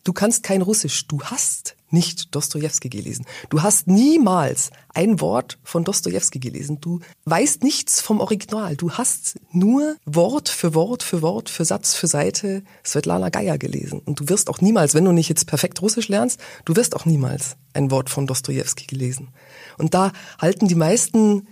du 0.03 0.13
kannst 0.13 0.43
kein 0.43 0.61
Russisch, 0.61 1.07
du 1.07 1.21
hast 1.23 1.75
nicht 1.91 2.33
Dostoevsky 2.35 2.89
gelesen. 2.89 3.25
Du 3.49 3.61
hast 3.61 3.87
niemals 3.87 4.71
ein 4.93 5.21
Wort 5.21 5.57
von 5.63 5.83
Dostoevsky 5.83 6.39
gelesen. 6.39 6.79
Du 6.81 6.99
weißt 7.25 7.63
nichts 7.63 8.01
vom 8.01 8.19
Original. 8.19 8.75
Du 8.75 8.91
hast 8.91 9.39
nur 9.51 9.95
Wort 10.05 10.49
für 10.49 10.73
Wort 10.73 11.03
für 11.03 11.21
Wort 11.21 11.49
für 11.49 11.65
Satz 11.65 11.93
für 11.93 12.07
Seite 12.07 12.63
Svetlana 12.85 13.29
Geier 13.29 13.57
gelesen. 13.57 13.99
Und 13.99 14.19
du 14.19 14.29
wirst 14.29 14.49
auch 14.49 14.61
niemals, 14.61 14.93
wenn 14.93 15.05
du 15.05 15.11
nicht 15.11 15.29
jetzt 15.29 15.47
perfekt 15.47 15.81
Russisch 15.81 16.07
lernst, 16.07 16.39
du 16.65 16.75
wirst 16.75 16.95
auch 16.95 17.05
niemals 17.05 17.55
ein 17.73 17.91
Wort 17.91 18.09
von 18.09 18.27
Dostoevsky 18.27 18.87
gelesen. 18.87 19.29
Und 19.77 19.93
da 19.93 20.11
halten 20.39 20.67
die 20.67 20.75
meisten 20.75 21.47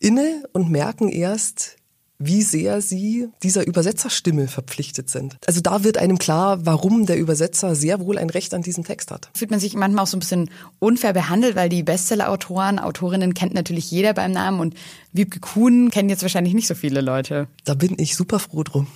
inne 0.00 0.44
und 0.52 0.70
merken 0.70 1.08
erst, 1.08 1.76
wie 2.26 2.42
sehr 2.42 2.80
sie 2.80 3.28
dieser 3.42 3.66
Übersetzerstimme 3.66 4.48
verpflichtet 4.48 5.10
sind. 5.10 5.36
Also 5.46 5.60
da 5.60 5.84
wird 5.84 5.98
einem 5.98 6.18
klar, 6.18 6.64
warum 6.66 7.06
der 7.06 7.18
Übersetzer 7.18 7.74
sehr 7.74 8.00
wohl 8.00 8.18
ein 8.18 8.30
Recht 8.30 8.54
an 8.54 8.62
diesem 8.62 8.84
Text 8.84 9.10
hat. 9.10 9.30
Fühlt 9.34 9.50
man 9.50 9.60
sich 9.60 9.74
manchmal 9.74 10.04
auch 10.04 10.08
so 10.08 10.16
ein 10.16 10.20
bisschen 10.20 10.50
unfair 10.78 11.12
behandelt, 11.12 11.56
weil 11.56 11.68
die 11.68 11.82
Bestseller-Autoren, 11.82 12.78
Autorinnen 12.78 13.34
kennt 13.34 13.54
natürlich 13.54 13.90
jeder 13.90 14.14
beim 14.14 14.32
Namen 14.32 14.60
und 14.60 14.74
Wiebke 15.12 15.40
Kuhn 15.40 15.90
kennen 15.90 16.08
jetzt 16.08 16.22
wahrscheinlich 16.22 16.54
nicht 16.54 16.66
so 16.66 16.74
viele 16.74 17.00
Leute. 17.00 17.46
Da 17.64 17.74
bin 17.74 17.94
ich 17.98 18.16
super 18.16 18.38
froh 18.40 18.64
drum. 18.64 18.88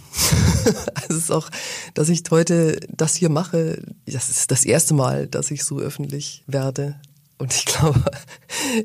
es 1.09 1.15
ist 1.15 1.31
auch, 1.31 1.49
dass 1.95 2.09
ich 2.09 2.23
heute 2.31 2.81
das 2.91 3.15
hier 3.15 3.29
mache. 3.29 3.83
Das 4.07 4.29
ist 4.29 4.51
das 4.51 4.65
erste 4.65 4.95
Mal, 4.95 5.27
dass 5.29 5.51
ich 5.51 5.65
so 5.65 5.79
öffentlich 5.79 6.43
werde. 6.47 6.97
Und 7.39 7.55
ich 7.55 7.67
glaube, 7.67 8.03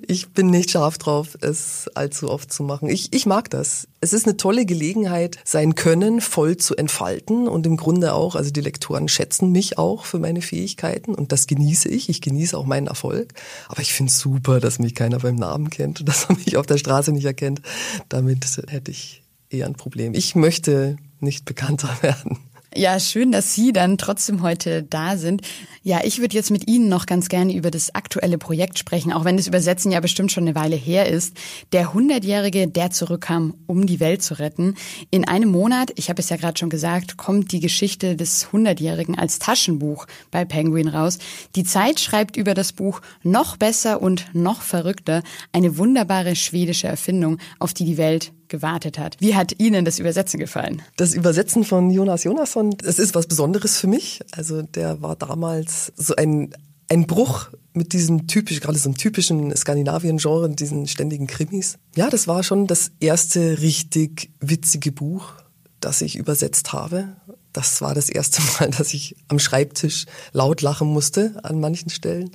ich 0.08 0.30
bin 0.30 0.48
nicht 0.48 0.72
scharf 0.72 0.98
drauf, 0.98 1.38
es 1.42 1.90
allzu 1.96 2.30
oft 2.30 2.52
zu 2.52 2.64
machen. 2.64 2.90
Ich, 2.90 3.14
ich 3.14 3.26
mag 3.26 3.50
das. 3.50 3.88
Es 4.02 4.14
ist 4.14 4.26
eine 4.26 4.38
tolle 4.38 4.66
Gelegenheit, 4.66 5.38
sein 5.44 5.76
Können 5.76 6.22
voll 6.22 6.58
zu 6.58 6.76
entfalten 6.76 7.48
und 7.48 7.66
im 7.66 7.78
Grunde 7.78 8.14
auch, 8.14 8.36
also 8.36 8.52
die 8.52 8.62
Lektoren 8.62 9.08
schätzen 9.08 9.52
mich 9.52 9.78
auch 9.78 10.06
für 10.06 10.20
meine 10.20 10.42
Fähigkeiten 10.42 11.16
und 11.16 11.32
das 11.32 11.48
genieße 11.48 11.90
ich. 11.90 12.10
Ich 12.10 12.22
genieße 12.22 12.58
auch 12.58 12.66
meinen 12.66 12.88
Erfolg. 12.88 13.34
Aber 13.68 13.82
ich 13.82 13.94
finde 13.94 14.12
es 14.12 14.20
super, 14.20 14.60
dass 14.60 14.80
mich 14.80 14.96
keiner 14.96 15.20
beim 15.20 15.36
Namen 15.36 15.70
kennt 15.70 16.00
und 16.00 16.10
dass 16.10 16.30
man 16.30 16.38
mich 16.38 16.58
auf 16.58 16.66
der 16.66 16.78
Straße 16.78 17.12
nicht 17.12 17.26
erkennt. 17.26 17.62
Damit 18.10 18.46
hätte 18.68 18.92
ich 18.92 19.24
eher 19.50 19.66
ein 19.66 19.76
Problem. 19.76 20.14
Ich 20.14 20.36
möchte 20.36 20.98
nicht 21.20 21.46
bekannter 21.46 21.90
werden. 22.02 22.40
Ja, 22.76 23.00
schön, 23.00 23.32
dass 23.32 23.54
Sie 23.54 23.72
dann 23.72 24.00
trotzdem 24.00 24.42
heute 24.42 24.82
da 24.82 25.16
sind. 25.18 25.42
Ja, 25.84 26.02
ich 26.04 26.20
würde 26.20 26.36
jetzt 26.36 26.50
mit 26.50 26.68
Ihnen 26.68 26.90
noch 26.90 27.06
ganz 27.06 27.30
gerne 27.30 27.54
über 27.54 27.70
das 27.70 27.94
aktuelle 27.94 28.40
Projekt 28.40 28.80
sprechen, 28.80 29.14
auch 29.14 29.26
wenn 29.26 29.38
das 29.38 29.46
Übersetzen 29.46 29.92
ja 29.92 30.00
bestimmt 30.00 30.32
schon 30.32 30.46
eine 30.46 30.56
Weile 30.56 30.76
her 30.76 31.08
ist. 31.08 31.38
Der 31.72 31.94
Hundertjährige, 31.94 32.68
der 32.68 32.90
zurückkam, 32.90 33.54
um 33.68 33.86
die 33.86 34.00
Welt 34.00 34.24
zu 34.24 34.40
retten. 34.40 34.76
In 35.12 35.28
einem 35.28 35.50
Monat, 35.50 35.92
ich 35.98 36.10
habe 36.10 36.22
es 36.22 36.30
ja 36.30 36.38
gerade 36.38 36.58
schon 36.58 36.72
gesagt, 36.72 37.18
kommt 37.18 37.52
die 37.52 37.60
Geschichte 37.60 38.16
des 38.16 38.52
Hundertjährigen 38.52 39.20
als 39.20 39.38
Taschenbuch 39.38 40.08
bei 40.32 40.44
Penguin 40.44 40.88
raus. 40.88 41.20
Die 41.56 41.66
Zeit 41.66 42.00
schreibt 42.00 42.38
über 42.38 42.56
das 42.56 42.72
Buch 42.72 43.02
noch 43.22 43.58
besser 43.58 44.02
und 44.02 44.26
noch 44.34 44.64
verrückter 44.64 45.22
eine 45.52 45.78
wunderbare 45.78 46.36
schwedische 46.36 46.88
Erfindung, 46.88 47.38
auf 47.60 47.74
die 47.74 47.86
die 47.86 47.98
Welt 47.98 48.32
gewartet 48.54 49.00
hat. 49.00 49.18
Wie 49.20 49.34
hat 49.34 49.60
Ihnen 49.60 49.84
das 49.84 49.98
Übersetzen 49.98 50.40
gefallen? 50.40 50.84
Das 50.96 51.16
Übersetzen 51.16 51.64
von 51.64 51.90
Jonas 51.90 52.24
Jonasson, 52.24 52.70
das 52.78 53.00
ist 53.00 53.16
was 53.16 53.26
Besonderes 53.26 53.80
für 53.80 53.88
mich. 53.88 54.20
Also 54.32 54.62
der 54.62 55.02
war 55.02 55.16
damals 55.16 55.92
so 55.96 56.16
ein, 56.16 56.54
ein 56.88 57.08
Bruch 57.08 57.50
mit 57.74 57.94
diesem 57.94 58.28
typisch, 58.28 58.62
gerade 58.62 58.78
so 58.78 58.90
einem 58.90 58.98
typischen 58.98 59.56
Skandinavien-Genre, 59.56 60.52
diesen 60.52 60.88
ständigen 60.88 61.26
Krimis. 61.26 61.80
Ja, 61.96 62.12
das 62.12 62.28
war 62.28 62.44
schon 62.44 62.68
das 62.68 62.92
erste 63.00 63.60
richtig 63.60 64.30
witzige 64.40 64.92
Buch, 64.92 65.34
das 65.80 66.02
ich 66.02 66.16
übersetzt 66.16 66.74
habe. 66.74 67.08
Das 67.54 67.82
war 67.82 67.96
das 67.96 68.08
erste 68.08 68.44
Mal, 68.60 68.70
dass 68.70 68.94
ich 68.94 69.16
am 69.30 69.40
Schreibtisch 69.40 70.06
laut 70.32 70.62
lachen 70.62 70.90
musste 70.90 71.40
an 71.42 71.60
manchen 71.60 71.90
Stellen 71.90 72.30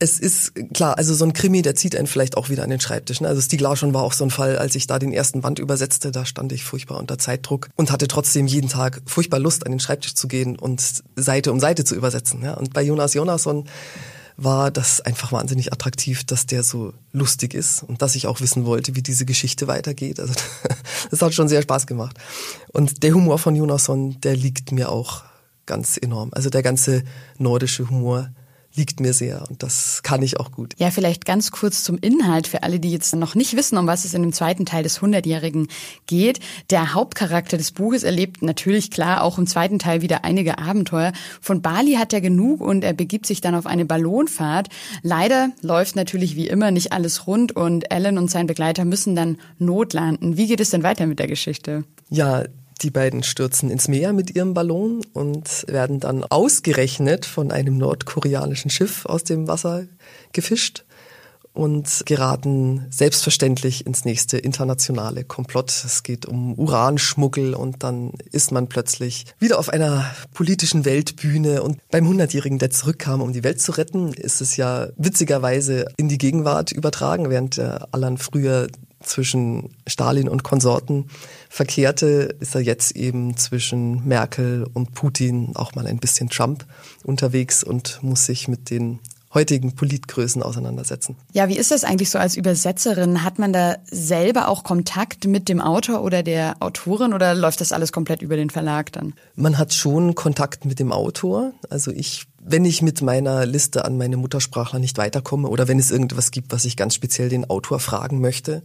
es 0.00 0.20
ist 0.20 0.52
klar, 0.72 0.96
also 0.96 1.12
so 1.12 1.24
ein 1.24 1.32
Krimi, 1.32 1.62
der 1.62 1.74
zieht 1.74 1.96
einen 1.96 2.06
vielleicht 2.06 2.36
auch 2.36 2.50
wieder 2.50 2.62
an 2.62 2.70
den 2.70 2.80
Schreibtisch. 2.80 3.20
Ne? 3.20 3.28
Also 3.28 3.40
Stieg 3.40 3.60
Larsson 3.60 3.94
war 3.94 4.02
auch 4.02 4.12
so 4.12 4.24
ein 4.24 4.30
Fall, 4.30 4.56
als 4.56 4.74
ich 4.74 4.86
da 4.86 4.98
den 4.98 5.12
ersten 5.12 5.40
Band 5.40 5.58
übersetzte, 5.58 6.12
da 6.12 6.24
stand 6.24 6.52
ich 6.52 6.64
furchtbar 6.64 6.98
unter 6.98 7.18
Zeitdruck 7.18 7.68
und 7.74 7.90
hatte 7.90 8.06
trotzdem 8.06 8.46
jeden 8.46 8.68
Tag 8.68 9.02
furchtbar 9.06 9.40
Lust, 9.40 9.66
an 9.66 9.72
den 9.72 9.80
Schreibtisch 9.80 10.14
zu 10.14 10.28
gehen 10.28 10.56
und 10.56 11.02
Seite 11.16 11.50
um 11.50 11.58
Seite 11.58 11.84
zu 11.84 11.96
übersetzen. 11.96 12.42
Ja? 12.42 12.54
Und 12.54 12.72
bei 12.74 12.82
Jonas 12.82 13.14
Jonasson 13.14 13.64
war 14.36 14.70
das 14.70 15.00
einfach 15.00 15.32
wahnsinnig 15.32 15.72
attraktiv, 15.72 16.22
dass 16.24 16.46
der 16.46 16.62
so 16.62 16.94
lustig 17.12 17.54
ist 17.54 17.82
und 17.82 18.00
dass 18.00 18.14
ich 18.14 18.28
auch 18.28 18.40
wissen 18.40 18.64
wollte, 18.64 18.94
wie 18.94 19.02
diese 19.02 19.26
Geschichte 19.26 19.66
weitergeht. 19.66 20.20
Also 20.20 20.32
das 21.10 21.20
hat 21.20 21.34
schon 21.34 21.48
sehr 21.48 21.62
Spaß 21.62 21.88
gemacht. 21.88 22.16
Und 22.72 23.02
der 23.02 23.14
Humor 23.14 23.38
von 23.40 23.56
Jonasson, 23.56 24.20
der 24.20 24.36
liegt 24.36 24.70
mir 24.70 24.90
auch 24.90 25.24
ganz 25.66 25.98
enorm. 26.00 26.30
Also 26.32 26.50
der 26.50 26.62
ganze 26.62 27.02
nordische 27.36 27.90
Humor, 27.90 28.30
liegt 28.78 29.00
mir 29.00 29.12
sehr 29.12 29.44
und 29.50 29.62
das 29.62 30.02
kann 30.02 30.22
ich 30.22 30.38
auch 30.38 30.52
gut. 30.52 30.74
Ja, 30.78 30.90
vielleicht 30.90 31.26
ganz 31.26 31.50
kurz 31.50 31.82
zum 31.82 31.98
Inhalt 31.98 32.46
für 32.46 32.62
alle, 32.62 32.78
die 32.80 32.92
jetzt 32.92 33.14
noch 33.14 33.34
nicht 33.34 33.56
wissen, 33.56 33.76
um 33.76 33.86
was 33.86 34.04
es 34.04 34.14
in 34.14 34.22
dem 34.22 34.32
zweiten 34.32 34.64
Teil 34.64 34.84
des 34.84 35.02
Hundertjährigen 35.02 35.66
geht. 36.06 36.38
Der 36.70 36.94
Hauptcharakter 36.94 37.58
des 37.58 37.72
Buches 37.72 38.04
erlebt 38.04 38.40
natürlich 38.40 38.90
klar 38.90 39.22
auch 39.22 39.36
im 39.36 39.46
zweiten 39.46 39.78
Teil 39.78 40.00
wieder 40.00 40.24
einige 40.24 40.58
Abenteuer. 40.58 41.12
Von 41.40 41.60
Bali 41.60 41.94
hat 41.94 42.12
er 42.12 42.20
genug 42.20 42.60
und 42.60 42.84
er 42.84 42.92
begibt 42.92 43.26
sich 43.26 43.40
dann 43.40 43.56
auf 43.56 43.66
eine 43.66 43.84
Ballonfahrt. 43.84 44.68
Leider 45.02 45.50
läuft 45.60 45.96
natürlich 45.96 46.36
wie 46.36 46.46
immer 46.46 46.70
nicht 46.70 46.92
alles 46.92 47.26
rund 47.26 47.54
und 47.54 47.90
Alan 47.90 48.16
und 48.16 48.30
sein 48.30 48.46
Begleiter 48.46 48.84
müssen 48.84 49.16
dann 49.16 49.38
notlanden. 49.58 50.36
Wie 50.36 50.46
geht 50.46 50.60
es 50.60 50.70
denn 50.70 50.84
weiter 50.84 51.06
mit 51.06 51.18
der 51.18 51.26
Geschichte? 51.26 51.84
Ja, 52.10 52.44
die 52.82 52.90
beiden 52.90 53.22
stürzen 53.22 53.70
ins 53.70 53.88
Meer 53.88 54.12
mit 54.12 54.34
ihrem 54.34 54.54
Ballon 54.54 55.04
und 55.12 55.64
werden 55.68 56.00
dann 56.00 56.24
ausgerechnet 56.24 57.26
von 57.26 57.50
einem 57.50 57.76
nordkoreanischen 57.76 58.70
Schiff 58.70 59.06
aus 59.06 59.24
dem 59.24 59.48
Wasser 59.48 59.84
gefischt 60.32 60.84
und 61.58 62.04
geraten 62.06 62.86
selbstverständlich 62.90 63.84
ins 63.84 64.04
nächste 64.04 64.38
internationale 64.38 65.24
Komplott. 65.24 65.70
Es 65.70 66.04
geht 66.04 66.24
um 66.24 66.54
Uranschmuggel 66.56 67.54
und 67.54 67.82
dann 67.82 68.12
ist 68.30 68.52
man 68.52 68.68
plötzlich 68.68 69.26
wieder 69.40 69.58
auf 69.58 69.68
einer 69.68 70.08
politischen 70.32 70.84
Weltbühne 70.84 71.64
und 71.64 71.80
beim 71.90 72.06
Hundertjährigen, 72.06 72.60
der 72.60 72.70
zurückkam, 72.70 73.20
um 73.20 73.32
die 73.32 73.42
Welt 73.42 73.60
zu 73.60 73.72
retten, 73.72 74.12
ist 74.12 74.40
es 74.40 74.56
ja 74.56 74.88
witzigerweise 74.96 75.86
in 75.96 76.08
die 76.08 76.18
Gegenwart 76.18 76.70
übertragen, 76.70 77.28
während 77.28 77.56
der 77.56 77.88
Alan 77.90 78.18
früher 78.18 78.68
zwischen 79.08 79.70
Stalin 79.86 80.28
und 80.28 80.44
Konsorten 80.44 81.06
verkehrte, 81.48 82.36
ist 82.40 82.54
er 82.54 82.60
jetzt 82.60 82.96
eben 82.96 83.36
zwischen 83.36 84.06
Merkel 84.06 84.66
und 84.72 84.94
Putin, 84.94 85.52
auch 85.54 85.74
mal 85.74 85.86
ein 85.86 85.98
bisschen 85.98 86.28
Trump 86.28 86.66
unterwegs 87.04 87.64
und 87.64 88.02
muss 88.02 88.26
sich 88.26 88.48
mit 88.48 88.70
den 88.70 89.00
heutigen 89.34 89.74
Politgrößen 89.74 90.42
auseinandersetzen. 90.42 91.16
Ja, 91.32 91.48
wie 91.48 91.58
ist 91.58 91.70
das 91.70 91.84
eigentlich 91.84 92.10
so 92.10 92.18
als 92.18 92.36
Übersetzerin? 92.36 93.24
Hat 93.24 93.38
man 93.38 93.52
da 93.52 93.76
selber 93.90 94.48
auch 94.48 94.64
Kontakt 94.64 95.26
mit 95.26 95.48
dem 95.48 95.60
Autor 95.60 96.02
oder 96.02 96.22
der 96.22 96.56
Autorin 96.60 97.12
oder 97.12 97.34
läuft 97.34 97.60
das 97.60 97.72
alles 97.72 97.92
komplett 97.92 98.22
über 98.22 98.36
den 98.36 98.48
Verlag 98.48 98.90
dann? 98.92 99.12
Man 99.36 99.58
hat 99.58 99.74
schon 99.74 100.14
Kontakt 100.14 100.64
mit 100.64 100.78
dem 100.78 100.92
Autor. 100.92 101.52
Also 101.68 101.90
ich 101.90 102.26
wenn 102.50 102.64
ich 102.64 102.80
mit 102.80 103.02
meiner 103.02 103.44
Liste 103.44 103.84
an 103.84 103.98
meine 103.98 104.16
Muttersprachler 104.16 104.78
nicht 104.78 104.96
weiterkomme 104.96 105.48
oder 105.48 105.68
wenn 105.68 105.78
es 105.78 105.90
irgendwas 105.90 106.30
gibt, 106.30 106.50
was 106.52 106.64
ich 106.64 106.76
ganz 106.76 106.94
speziell 106.94 107.28
den 107.28 107.50
Autor 107.50 107.78
fragen 107.78 108.20
möchte, 108.20 108.62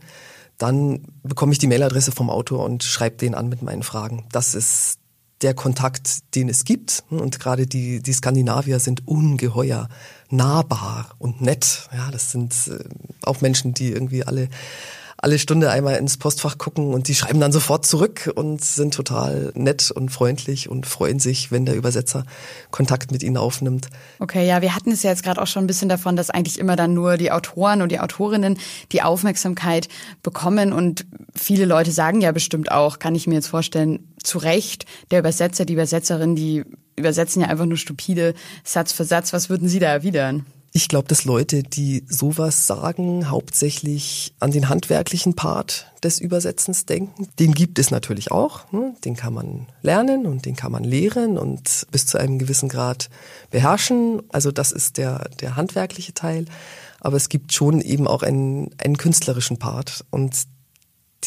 dann 0.57 1.05
bekomme 1.23 1.51
ich 1.51 1.59
die 1.59 1.67
Mailadresse 1.67 2.11
vom 2.11 2.29
Autor 2.29 2.63
und 2.63 2.83
schreibe 2.83 3.17
den 3.17 3.35
an 3.35 3.49
mit 3.49 3.61
meinen 3.61 3.83
Fragen. 3.83 4.25
Das 4.31 4.55
ist 4.55 4.99
der 5.41 5.53
Kontakt, 5.53 6.35
den 6.35 6.49
es 6.49 6.63
gibt. 6.63 7.03
Und 7.09 7.39
gerade 7.39 7.67
die, 7.67 8.01
die 8.01 8.13
Skandinavier 8.13 8.79
sind 8.79 9.07
ungeheuer 9.07 9.89
nahbar 10.29 11.11
und 11.19 11.41
nett. 11.41 11.89
Ja, 11.93 12.09
das 12.11 12.31
sind 12.31 12.53
äh, 12.67 12.83
auch 13.23 13.41
Menschen, 13.41 13.73
die 13.73 13.91
irgendwie 13.91 14.23
alle 14.23 14.49
alle 15.23 15.39
Stunde 15.39 15.71
einmal 15.71 15.95
ins 15.95 16.17
Postfach 16.17 16.57
gucken 16.57 16.93
und 16.93 17.07
die 17.07 17.15
schreiben 17.15 17.39
dann 17.39 17.53
sofort 17.53 17.85
zurück 17.85 18.29
und 18.35 18.63
sind 18.63 18.93
total 18.93 19.53
nett 19.55 19.89
und 19.89 20.09
freundlich 20.09 20.69
und 20.69 20.85
freuen 20.85 21.19
sich, 21.19 21.49
wenn 21.49 21.65
der 21.65 21.75
Übersetzer 21.75 22.25
Kontakt 22.71 23.13
mit 23.13 23.23
ihnen 23.23 23.37
aufnimmt. 23.37 23.87
Okay, 24.19 24.45
ja, 24.45 24.61
wir 24.61 24.75
hatten 24.75 24.91
es 24.91 25.01
ja 25.01 25.11
jetzt 25.11 25.23
gerade 25.23 25.41
auch 25.41 25.47
schon 25.47 25.63
ein 25.63 25.67
bisschen 25.67 25.87
davon, 25.87 26.17
dass 26.17 26.29
eigentlich 26.29 26.59
immer 26.59 26.75
dann 26.75 26.93
nur 26.93 27.15
die 27.15 27.31
Autoren 27.31 27.81
und 27.81 27.93
die 27.93 28.01
Autorinnen 28.01 28.59
die 28.91 29.01
Aufmerksamkeit 29.01 29.87
bekommen 30.23 30.73
und 30.73 31.05
viele 31.33 31.63
Leute 31.63 31.91
sagen 31.91 32.19
ja 32.19 32.33
bestimmt 32.33 32.69
auch, 32.69 32.99
kann 32.99 33.15
ich 33.15 33.25
mir 33.25 33.35
jetzt 33.35 33.47
vorstellen, 33.47 34.13
zu 34.21 34.39
Recht, 34.39 34.85
der 35.11 35.19
Übersetzer, 35.19 35.63
die 35.63 35.73
Übersetzerin, 35.73 36.35
die 36.35 36.65
übersetzen 36.97 37.41
ja 37.41 37.47
einfach 37.47 37.65
nur 37.65 37.77
stupide 37.77 38.33
Satz 38.65 38.91
für 38.91 39.05
Satz. 39.05 39.31
Was 39.31 39.49
würden 39.49 39.69
Sie 39.69 39.79
da 39.79 39.87
erwidern? 39.87 40.45
Ich 40.75 40.87
glaube, 40.87 41.07
dass 41.07 41.23
Leute, 41.23 41.61
die 41.61 42.03
sowas 42.09 42.65
sagen, 42.65 43.29
hauptsächlich 43.29 44.33
an 44.39 44.49
den 44.49 44.69
handwerklichen 44.69 45.35
Part 45.35 45.85
des 46.01 46.19
Übersetzens 46.19 46.87
denken. 46.87 47.27
Den 47.37 47.53
gibt 47.53 47.77
es 47.77 47.91
natürlich 47.91 48.31
auch. 48.31 48.71
Ne? 48.71 48.95
Den 49.05 49.15
kann 49.15 49.35
man 49.35 49.67
lernen 49.83 50.25
und 50.25 50.47
den 50.47 50.55
kann 50.55 50.71
man 50.71 50.83
lehren 50.83 51.37
und 51.37 51.85
bis 51.91 52.07
zu 52.07 52.17
einem 52.17 52.39
gewissen 52.39 52.69
Grad 52.69 53.11
beherrschen. 53.51 54.23
Also 54.29 54.51
das 54.51 54.71
ist 54.71 54.97
der, 54.97 55.29
der 55.41 55.55
handwerkliche 55.55 56.15
Teil. 56.15 56.45
Aber 56.99 57.17
es 57.17 57.29
gibt 57.29 57.53
schon 57.53 57.79
eben 57.79 58.07
auch 58.07 58.23
einen, 58.23 58.71
einen 58.83 58.97
künstlerischen 58.97 59.59
Part 59.59 60.03
und 60.09 60.35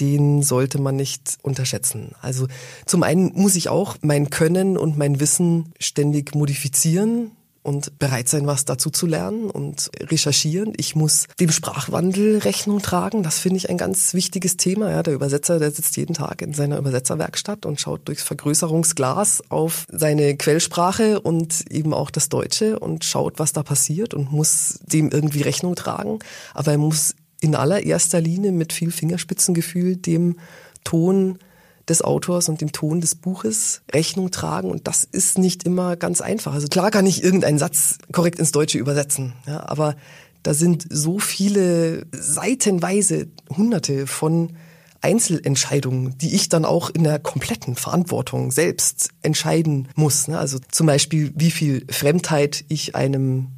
den 0.00 0.42
sollte 0.42 0.80
man 0.80 0.96
nicht 0.96 1.38
unterschätzen. 1.42 2.16
Also 2.20 2.48
zum 2.84 3.04
einen 3.04 3.32
muss 3.34 3.54
ich 3.54 3.68
auch 3.68 3.96
mein 4.02 4.28
Können 4.28 4.76
und 4.76 4.98
mein 4.98 5.20
Wissen 5.20 5.72
ständig 5.78 6.34
modifizieren 6.34 7.30
und 7.66 7.98
bereit 7.98 8.28
sein, 8.28 8.46
was 8.46 8.64
dazu 8.64 8.90
zu 8.90 9.06
lernen 9.06 9.50
und 9.50 9.90
recherchieren. 10.00 10.72
Ich 10.76 10.94
muss 10.94 11.26
dem 11.40 11.50
Sprachwandel 11.50 12.38
Rechnung 12.38 12.80
tragen. 12.80 13.24
Das 13.24 13.40
finde 13.40 13.56
ich 13.56 13.68
ein 13.68 13.76
ganz 13.76 14.14
wichtiges 14.14 14.56
Thema. 14.56 14.88
Ja, 14.88 15.02
der 15.02 15.14
Übersetzer, 15.14 15.58
der 15.58 15.72
sitzt 15.72 15.96
jeden 15.96 16.14
Tag 16.14 16.42
in 16.42 16.54
seiner 16.54 16.78
Übersetzerwerkstatt 16.78 17.66
und 17.66 17.80
schaut 17.80 18.06
durchs 18.06 18.22
Vergrößerungsglas 18.22 19.50
auf 19.50 19.84
seine 19.90 20.36
Quellsprache 20.36 21.20
und 21.20 21.68
eben 21.68 21.92
auch 21.92 22.10
das 22.10 22.28
Deutsche 22.28 22.78
und 22.78 23.04
schaut, 23.04 23.40
was 23.40 23.52
da 23.52 23.64
passiert 23.64 24.14
und 24.14 24.30
muss 24.30 24.78
dem 24.84 25.10
irgendwie 25.10 25.42
Rechnung 25.42 25.74
tragen. 25.74 26.20
Aber 26.54 26.70
er 26.70 26.78
muss 26.78 27.16
in 27.40 27.56
allererster 27.56 28.20
Linie 28.20 28.52
mit 28.52 28.72
viel 28.72 28.92
Fingerspitzengefühl 28.92 29.96
dem 29.96 30.36
Ton 30.84 31.40
des 31.88 32.02
Autors 32.02 32.48
und 32.48 32.60
dem 32.60 32.72
Ton 32.72 33.00
des 33.00 33.14
Buches 33.14 33.82
Rechnung 33.92 34.30
tragen 34.30 34.70
und 34.70 34.88
das 34.88 35.04
ist 35.04 35.38
nicht 35.38 35.64
immer 35.64 35.96
ganz 35.96 36.20
einfach. 36.20 36.54
Also 36.54 36.68
klar 36.68 36.90
kann 36.90 37.06
ich 37.06 37.22
irgendeinen 37.22 37.58
Satz 37.58 37.98
korrekt 38.12 38.38
ins 38.38 38.52
Deutsche 38.52 38.78
übersetzen, 38.78 39.34
ja, 39.46 39.68
aber 39.68 39.96
da 40.42 40.54
sind 40.54 40.86
so 40.88 41.18
viele 41.18 42.06
seitenweise 42.12 43.28
hunderte 43.56 44.06
von 44.06 44.52
Einzelentscheidungen, 45.00 46.16
die 46.18 46.34
ich 46.34 46.48
dann 46.48 46.64
auch 46.64 46.90
in 46.90 47.04
der 47.04 47.18
kompletten 47.18 47.74
Verantwortung 47.74 48.50
selbst 48.50 49.10
entscheiden 49.22 49.88
muss. 49.94 50.28
Ne? 50.28 50.38
Also 50.38 50.58
zum 50.70 50.86
Beispiel, 50.86 51.32
wie 51.36 51.50
viel 51.50 51.86
Fremdheit 51.90 52.64
ich 52.68 52.94
einem 52.94 53.48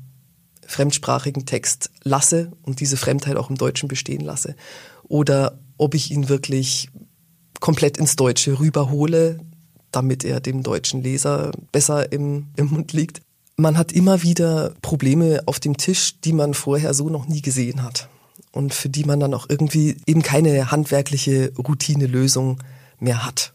fremdsprachigen 0.67 1.47
Text 1.47 1.91
lasse 2.03 2.53
und 2.63 2.81
diese 2.81 2.97
Fremdheit 2.97 3.37
auch 3.37 3.49
im 3.49 3.57
Deutschen 3.57 3.89
bestehen 3.89 4.21
lasse. 4.21 4.55
Oder 5.05 5.59
ob 5.79 5.95
ich 5.95 6.11
ihn 6.11 6.29
wirklich 6.29 6.91
komplett 7.61 7.97
ins 7.97 8.17
Deutsche 8.17 8.59
rüberhole, 8.59 9.39
damit 9.93 10.25
er 10.25 10.41
dem 10.41 10.63
deutschen 10.63 11.03
Leser 11.03 11.53
besser 11.73 12.13
im, 12.13 12.49
im 12.57 12.67
Mund 12.67 12.93
liegt. 12.93 13.21
Man 13.57 13.77
hat 13.77 13.91
immer 13.93 14.23
wieder 14.23 14.75
Probleme 14.83 15.43
auf 15.47 15.59
dem 15.59 15.77
Tisch, 15.77 16.21
die 16.21 16.33
man 16.33 16.55
vorher 16.55 16.95
so 16.95 17.09
noch 17.09 17.27
nie 17.27 17.43
gesehen 17.43 17.83
hat 17.83 18.09
und 18.53 18.73
für 18.73 18.89
die 18.89 19.05
man 19.05 19.21
dann 19.21 19.35
auch 19.35 19.47
irgendwie 19.49 19.97
eben 20.07 20.23
keine 20.23 20.71
handwerkliche 20.71 21.53
Routinelösung 21.59 22.63
mehr 23.01 23.25
hat. 23.25 23.53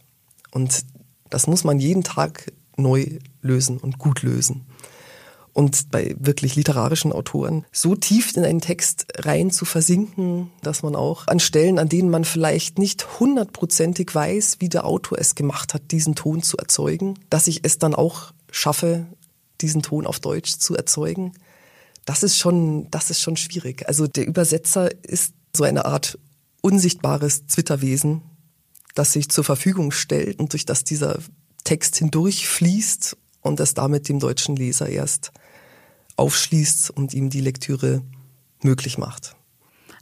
Und 0.52 0.84
Das 1.30 1.48
muss 1.48 1.64
man 1.64 1.80
jeden 1.80 2.04
Tag 2.04 2.52
neu 2.78 3.18
lösen 3.42 3.80
und 3.80 3.98
gut 3.98 4.22
lösen. 4.22 4.68
Und 5.54 5.92
bei 5.92 6.16
wirklich 6.18 6.56
literarischen 6.56 7.14
Autoren 7.14 7.66
so 7.72 7.96
tief 7.96 8.36
in 8.36 8.44
einen 8.44 8.60
Text 8.60 9.06
rein 9.20 9.52
zu 9.52 9.66
versinken, 9.66 10.50
dass 10.64 10.82
man 10.82 10.96
auch 10.96 11.28
an 11.28 11.40
Stellen, 11.40 11.78
an 11.78 11.90
denen 11.90 12.10
man 12.10 12.26
vielleicht 12.26 12.80
nicht 12.80 13.20
hundertprozentig 13.20 14.14
weiß, 14.14 14.58
wie 14.60 14.70
der 14.70 14.86
Autor 14.86 15.20
es 15.20 15.36
gemacht 15.36 15.76
hat, 15.76 15.92
diesen 15.92 16.16
Ton 16.16 16.42
zu 16.42 16.58
erzeugen, 16.58 17.20
dass 17.30 17.46
ich 17.48 17.60
es 17.64 17.78
dann 17.78 17.94
auch 17.94 18.34
schaffe, 18.50 19.06
diesen 19.62 19.84
Ton 19.84 20.08
auf 20.08 20.20
Deutsch 20.20 20.58
zu 20.58 20.76
erzeugen, 20.76 21.34
das 22.06 22.24
ist 22.24 22.38
schon, 22.38 22.90
das 22.92 23.10
ist 23.10 23.22
schon 23.22 23.38
schwierig. 23.38 23.88
Also 23.88 24.08
der 24.08 24.28
Übersetzer 24.28 24.90
ist 25.04 25.34
so 25.56 25.64
eine 25.64 25.86
Art 25.86 26.18
unsichtbares 26.62 27.48
Zwitterwesen, 27.48 28.22
das 28.96 29.14
sich 29.14 29.30
zur 29.30 29.44
Verfügung 29.44 29.92
stellt 29.92 30.40
und 30.40 30.54
durch 30.54 30.66
das 30.66 30.84
dieser 30.84 31.20
Text 31.64 31.98
hindurch 31.98 32.48
fließt 32.48 33.18
und 33.42 33.60
es 33.60 33.74
damit 33.74 34.10
dem 34.10 34.20
deutschen 34.20 34.56
Leser 34.56 34.90
erst 34.90 35.32
aufschließt 36.16 36.92
und 36.92 37.14
ihm 37.14 37.30
die 37.30 37.42
Lektüre 37.42 38.04
möglich 38.62 38.98
macht. 38.98 39.36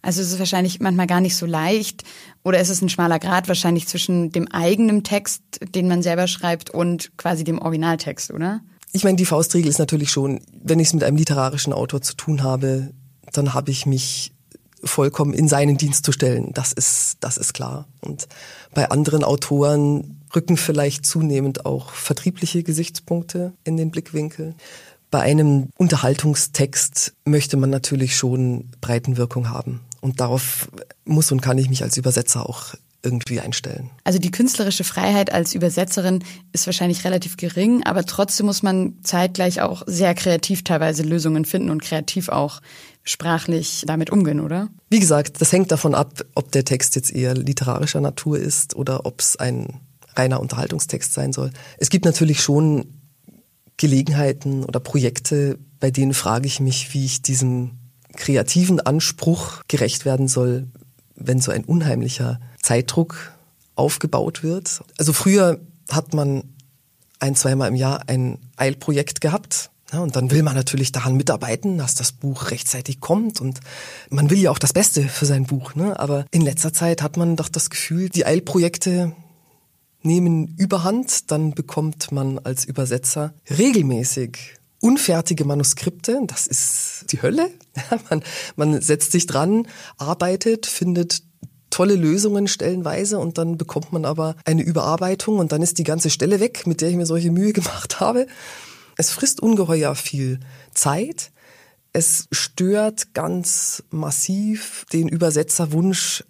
Also 0.02 0.22
es 0.22 0.32
ist 0.32 0.40
wahrscheinlich 0.40 0.80
manchmal 0.80 1.08
gar 1.08 1.22
nicht 1.22 1.36
so 1.36 1.46
leicht 1.46 2.04
oder 2.44 2.60
ist 2.60 2.70
es 2.70 2.82
ein 2.82 2.90
schmaler 2.90 3.20
Grad 3.20 3.48
wahrscheinlich 3.48 3.88
zwischen 3.88 4.32
dem 4.32 4.48
eigenen 4.48 5.04
Text, 5.04 5.44
den 5.76 5.88
man 5.88 6.02
selber 6.02 6.28
schreibt 6.28 6.72
und 6.72 7.16
quasi 7.18 7.44
dem 7.44 7.60
Originaltext, 7.60 8.32
oder? 8.32 8.62
Ich 8.94 9.04
meine, 9.04 9.16
die 9.16 9.26
Faustregel 9.26 9.70
ist 9.70 9.80
natürlich 9.80 10.12
schon, 10.12 10.42
wenn 10.52 10.80
ich 10.80 10.88
es 10.88 10.94
mit 10.94 11.04
einem 11.04 11.18
literarischen 11.18 11.72
Autor 11.72 12.02
zu 12.02 12.16
tun 12.16 12.44
habe, 12.44 12.92
dann 13.32 13.54
habe 13.54 13.72
ich 13.72 13.86
mich 13.86 14.34
vollkommen 14.84 15.34
in 15.34 15.48
seinen 15.48 15.78
Dienst 15.78 16.04
zu 16.06 16.12
stellen. 16.12 16.52
Das 16.54 16.74
ist, 16.74 17.18
das 17.20 17.38
ist 17.38 17.54
klar. 17.54 17.88
Und 18.02 18.28
bei 18.74 18.90
anderen 18.90 19.24
Autoren 19.24 20.20
rücken 20.36 20.58
vielleicht 20.58 21.06
zunehmend 21.06 21.66
auch 21.66 21.92
vertriebliche 21.92 22.64
Gesichtspunkte 22.64 23.54
in 23.64 23.78
den 23.78 23.92
Blickwinkel. 23.92 24.56
Bei 25.12 25.22
einem 25.22 25.70
Unterhaltungstext 25.78 27.14
möchte 27.26 27.58
man 27.58 27.70
natürlich 27.70 28.16
schon 28.16 28.72
Breitenwirkung 28.80 29.50
haben. 29.50 29.82
Und 30.00 30.22
darauf 30.22 30.70
muss 31.06 31.32
und 31.32 31.42
kann 31.42 31.58
ich 31.58 31.70
mich 31.70 31.84
als 31.84 31.98
Übersetzer 31.98 32.50
auch 32.50 32.74
irgendwie 33.04 33.40
einstellen. 33.40 33.90
Also 34.04 34.20
die 34.20 34.32
künstlerische 34.32 34.84
Freiheit 34.84 35.34
als 35.34 35.54
Übersetzerin 35.54 36.24
ist 36.54 36.66
wahrscheinlich 36.66 37.04
relativ 37.04 37.36
gering, 37.36 37.84
aber 37.84 38.06
trotzdem 38.06 38.46
muss 38.46 38.64
man 38.64 39.00
zeitgleich 39.04 39.62
auch 39.62 39.84
sehr 39.86 40.14
kreativ 40.14 40.64
teilweise 40.64 41.04
Lösungen 41.04 41.46
finden 41.46 41.72
und 41.72 41.82
kreativ 41.82 42.30
auch 42.30 42.62
sprachlich 43.04 43.84
damit 43.88 44.12
umgehen, 44.12 44.40
oder? 44.40 44.70
Wie 44.90 45.00
gesagt, 45.00 45.42
das 45.42 45.52
hängt 45.52 45.72
davon 45.72 45.96
ab, 45.96 46.22
ob 46.36 46.52
der 46.52 46.64
Text 46.64 46.96
jetzt 46.96 47.12
eher 47.12 47.34
literarischer 47.34 48.02
Natur 48.02 48.38
ist 48.38 48.76
oder 48.76 49.06
ob 49.06 49.20
es 49.20 49.36
ein 49.36 49.80
reiner 50.16 50.40
Unterhaltungstext 50.40 51.14
sein 51.14 51.34
soll. 51.34 51.52
Es 51.78 51.90
gibt 51.90 52.06
natürlich 52.06 52.42
schon 52.42 53.01
Gelegenheiten 53.78 54.64
oder 54.64 54.80
Projekte, 54.80 55.58
bei 55.80 55.92
denen 55.92 56.14
frage 56.14 56.48
ich 56.48 56.60
mich, 56.60 56.94
wie 56.94 57.06
ich 57.06 57.22
diesem 57.22 57.72
kreativen 58.16 58.80
Anspruch 58.80 59.62
gerecht 59.68 60.06
werden 60.06 60.28
soll, 60.28 60.68
wenn 61.16 61.40
so 61.40 61.52
ein 61.52 61.64
unheimlicher 61.64 62.40
Zeitdruck 62.62 63.34
aufgebaut 63.76 64.44
wird. 64.44 64.82
Also 64.98 65.14
früher 65.14 65.60
hat 65.90 66.14
man 66.14 66.44
ein, 67.20 67.36
zweimal 67.36 67.70
im 67.70 67.76
Jahr 67.76 68.08
ein 68.08 68.38
Eilprojekt 68.58 69.22
gehabt. 69.22 69.70
Ja, 69.92 70.00
und 70.00 70.16
dann 70.16 70.32
will 70.32 70.42
man 70.42 70.56
natürlich 70.56 70.94
daran 70.94 71.18
mitarbeiten, 71.18 71.78
dass 71.78 71.96
das 71.96 72.14
Buch 72.14 72.50
rechtzeitig 72.50 73.02
kommt 73.02 73.42
und 73.42 73.60
man 74.10 74.30
will 74.30 74.40
ja 74.40 74.50
auch 74.50 74.60
das 74.60 74.72
Beste 74.72 75.04
für 75.04 75.26
sein 75.26 75.46
Buch. 75.46 75.76
Ne? 75.76 76.00
Aber 76.00 76.26
in 76.32 76.42
letzter 76.42 76.72
Zeit 76.72 77.02
hat 77.02 77.18
man 77.18 77.36
doch 77.36 77.50
das 77.50 77.70
Gefühl, 77.70 78.08
die 78.10 78.26
Eilprojekte 78.26 79.14
nehmen 80.04 80.56
überhand, 80.58 81.32
dann 81.32 81.54
bekommt 81.54 82.12
man 82.12 82.40
als 82.40 82.66
Übersetzer 82.66 83.34
regelmäßig 83.50 84.56
unfertige 84.80 85.46
Manuskripte. 85.46 86.22
Das 86.26 86.48
ist 86.48 87.06
die 87.12 87.22
Hölle. 87.22 87.52
man, 88.10 88.24
man 88.56 88.82
setzt 88.82 89.12
sich 89.12 89.28
dran, 89.28 89.68
arbeitet, 89.98 90.66
findet 90.66 91.24
tolle 91.70 91.96
Lösungen 91.96 92.48
stellenweise 92.48 93.18
und 93.18 93.38
dann 93.38 93.58
bekommt 93.58 93.94
man 93.94 94.06
aber 94.06 94.36
eine 94.46 94.62
Überarbeitung 94.62 95.40
und 95.40 95.52
dann 95.52 95.62
ist 95.62 95.78
die 95.78 95.84
ganze 95.84 96.10
Stelle 96.10 96.40
weg, 96.40 96.68
mit 96.68 96.82
der 96.82 96.90
ich 96.90 96.96
mir 96.96 97.06
solche 97.06 97.32
Mühe 97.32 97.54
gemacht 97.54 98.00
habe. 98.00 98.28
Es 98.98 99.12
frisst 99.12 99.42
ungeheuer 99.42 99.96
viel 99.96 100.40
Zeit. 100.74 101.32
Es 101.94 102.28
stört 102.32 103.14
ganz 103.14 103.84
massiv 103.90 104.86
den 104.94 105.08
Übersetzerwunsch, 105.08 106.24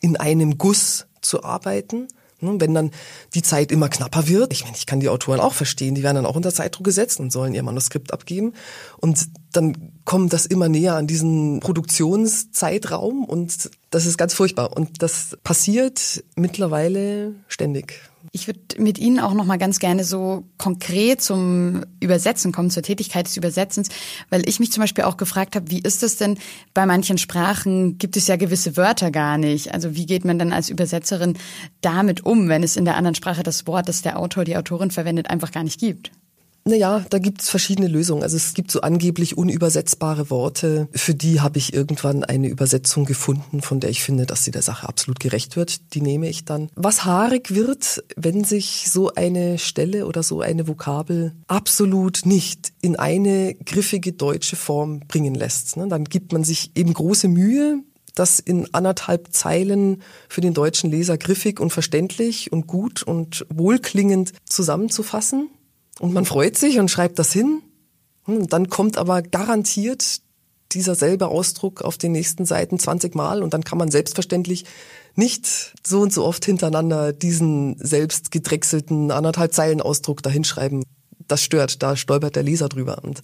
in 0.00 0.16
einem 0.16 0.58
Guss 0.58 1.06
zu 1.20 1.42
arbeiten. 1.42 2.08
Ne, 2.40 2.56
wenn 2.58 2.74
dann 2.74 2.90
die 3.34 3.40
Zeit 3.40 3.72
immer 3.72 3.88
knapper 3.88 4.28
wird, 4.28 4.52
ich 4.52 4.64
meine, 4.64 4.76
ich 4.76 4.84
kann 4.84 5.00
die 5.00 5.08
Autoren 5.08 5.40
auch 5.40 5.54
verstehen, 5.54 5.94
die 5.94 6.02
werden 6.02 6.16
dann 6.16 6.26
auch 6.26 6.36
unter 6.36 6.52
Zeitdruck 6.52 6.84
gesetzt 6.84 7.18
und 7.18 7.32
sollen 7.32 7.54
ihr 7.54 7.62
Manuskript 7.62 8.12
abgeben. 8.12 8.52
Und 8.98 9.28
dann 9.52 9.92
kommt 10.04 10.34
das 10.34 10.44
immer 10.44 10.68
näher 10.68 10.96
an 10.96 11.06
diesen 11.06 11.60
Produktionszeitraum 11.60 13.24
und 13.24 13.70
das 13.90 14.04
ist 14.04 14.18
ganz 14.18 14.34
furchtbar. 14.34 14.76
Und 14.76 15.02
das 15.02 15.38
passiert 15.44 16.24
mittlerweile 16.34 17.34
ständig. 17.48 18.02
Ich 18.32 18.46
würde 18.46 18.60
mit 18.78 18.98
Ihnen 18.98 19.20
auch 19.20 19.34
noch 19.34 19.44
mal 19.44 19.58
ganz 19.58 19.78
gerne 19.78 20.04
so 20.04 20.44
konkret 20.58 21.20
zum 21.20 21.84
Übersetzen 22.00 22.52
kommen, 22.52 22.70
zur 22.70 22.82
Tätigkeit 22.82 23.26
des 23.26 23.36
Übersetzens, 23.36 23.88
weil 24.30 24.48
ich 24.48 24.60
mich 24.60 24.72
zum 24.72 24.82
Beispiel 24.82 25.04
auch 25.04 25.16
gefragt 25.16 25.56
habe, 25.56 25.70
wie 25.70 25.80
ist 25.80 26.02
es 26.02 26.16
denn 26.16 26.38
bei 26.74 26.86
manchen 26.86 27.18
Sprachen 27.18 27.98
gibt 27.98 28.16
es 28.16 28.26
ja 28.26 28.36
gewisse 28.36 28.76
Wörter 28.76 29.10
gar 29.10 29.38
nicht. 29.38 29.72
Also 29.72 29.94
wie 29.94 30.06
geht 30.06 30.24
man 30.24 30.38
dann 30.38 30.52
als 30.52 30.68
Übersetzerin 30.68 31.38
damit 31.80 32.24
um, 32.24 32.48
wenn 32.48 32.62
es 32.62 32.76
in 32.76 32.84
der 32.84 32.96
anderen 32.96 33.14
Sprache 33.14 33.42
das 33.42 33.66
Wort, 33.66 33.88
das 33.88 34.02
der 34.02 34.18
Autor, 34.18 34.44
die 34.44 34.56
Autorin 34.56 34.90
verwendet, 34.90 35.30
einfach 35.30 35.52
gar 35.52 35.64
nicht 35.64 35.80
gibt? 35.80 36.10
Naja, 36.68 37.04
da 37.10 37.20
gibt's 37.20 37.48
verschiedene 37.48 37.86
Lösungen. 37.86 38.24
Also 38.24 38.36
es 38.36 38.52
gibt 38.52 38.72
so 38.72 38.80
angeblich 38.80 39.38
unübersetzbare 39.38 40.30
Worte. 40.30 40.88
Für 40.92 41.14
die 41.14 41.40
habe 41.40 41.58
ich 41.58 41.72
irgendwann 41.72 42.24
eine 42.24 42.48
Übersetzung 42.48 43.04
gefunden, 43.04 43.62
von 43.62 43.78
der 43.78 43.90
ich 43.90 44.02
finde, 44.02 44.26
dass 44.26 44.42
sie 44.42 44.50
der 44.50 44.62
Sache 44.62 44.88
absolut 44.88 45.20
gerecht 45.20 45.54
wird. 45.54 45.94
Die 45.94 46.00
nehme 46.00 46.28
ich 46.28 46.44
dann. 46.44 46.68
Was 46.74 47.04
haarig 47.04 47.54
wird, 47.54 48.02
wenn 48.16 48.42
sich 48.42 48.86
so 48.90 49.14
eine 49.14 49.58
Stelle 49.58 50.06
oder 50.06 50.24
so 50.24 50.40
eine 50.40 50.66
Vokabel 50.66 51.34
absolut 51.46 52.26
nicht 52.26 52.72
in 52.80 52.96
eine 52.96 53.54
griffige 53.54 54.12
deutsche 54.12 54.56
Form 54.56 55.00
bringen 55.06 55.36
lässt. 55.36 55.76
Ne? 55.76 55.86
Dann 55.86 56.02
gibt 56.02 56.32
man 56.32 56.42
sich 56.42 56.72
eben 56.74 56.92
große 56.92 57.28
Mühe, 57.28 57.78
das 58.16 58.40
in 58.40 58.74
anderthalb 58.74 59.32
Zeilen 59.32 60.02
für 60.28 60.40
den 60.40 60.54
deutschen 60.54 60.90
Leser 60.90 61.16
griffig 61.16 61.60
und 61.60 61.70
verständlich 61.70 62.50
und 62.50 62.66
gut 62.66 63.04
und 63.04 63.46
wohlklingend 63.50 64.32
zusammenzufassen. 64.46 65.50
Und 66.00 66.12
man 66.12 66.24
freut 66.24 66.56
sich 66.56 66.78
und 66.78 66.90
schreibt 66.90 67.18
das 67.18 67.32
hin. 67.32 67.62
Und 68.24 68.52
dann 68.52 68.68
kommt 68.68 68.98
aber 68.98 69.22
garantiert 69.22 70.20
dieser 70.72 70.94
selbe 70.94 71.28
Ausdruck 71.28 71.82
auf 71.82 71.96
den 71.96 72.12
nächsten 72.12 72.44
Seiten 72.44 72.78
20 72.78 73.14
Mal 73.14 73.42
und 73.42 73.54
dann 73.54 73.64
kann 73.64 73.78
man 73.78 73.90
selbstverständlich 73.90 74.64
nicht 75.14 75.74
so 75.86 76.00
und 76.00 76.12
so 76.12 76.24
oft 76.24 76.44
hintereinander 76.44 77.12
diesen 77.12 77.78
selbst 77.78 78.30
gedrechselten 78.30 79.10
anderthalb 79.10 79.54
Zeilen 79.54 79.80
Ausdruck 79.80 80.22
dahinschreiben. 80.22 80.82
Das 81.28 81.42
stört, 81.42 81.82
da 81.82 81.96
stolpert 81.96 82.36
der 82.36 82.42
Leser 82.42 82.68
drüber 82.68 82.98
und 83.02 83.22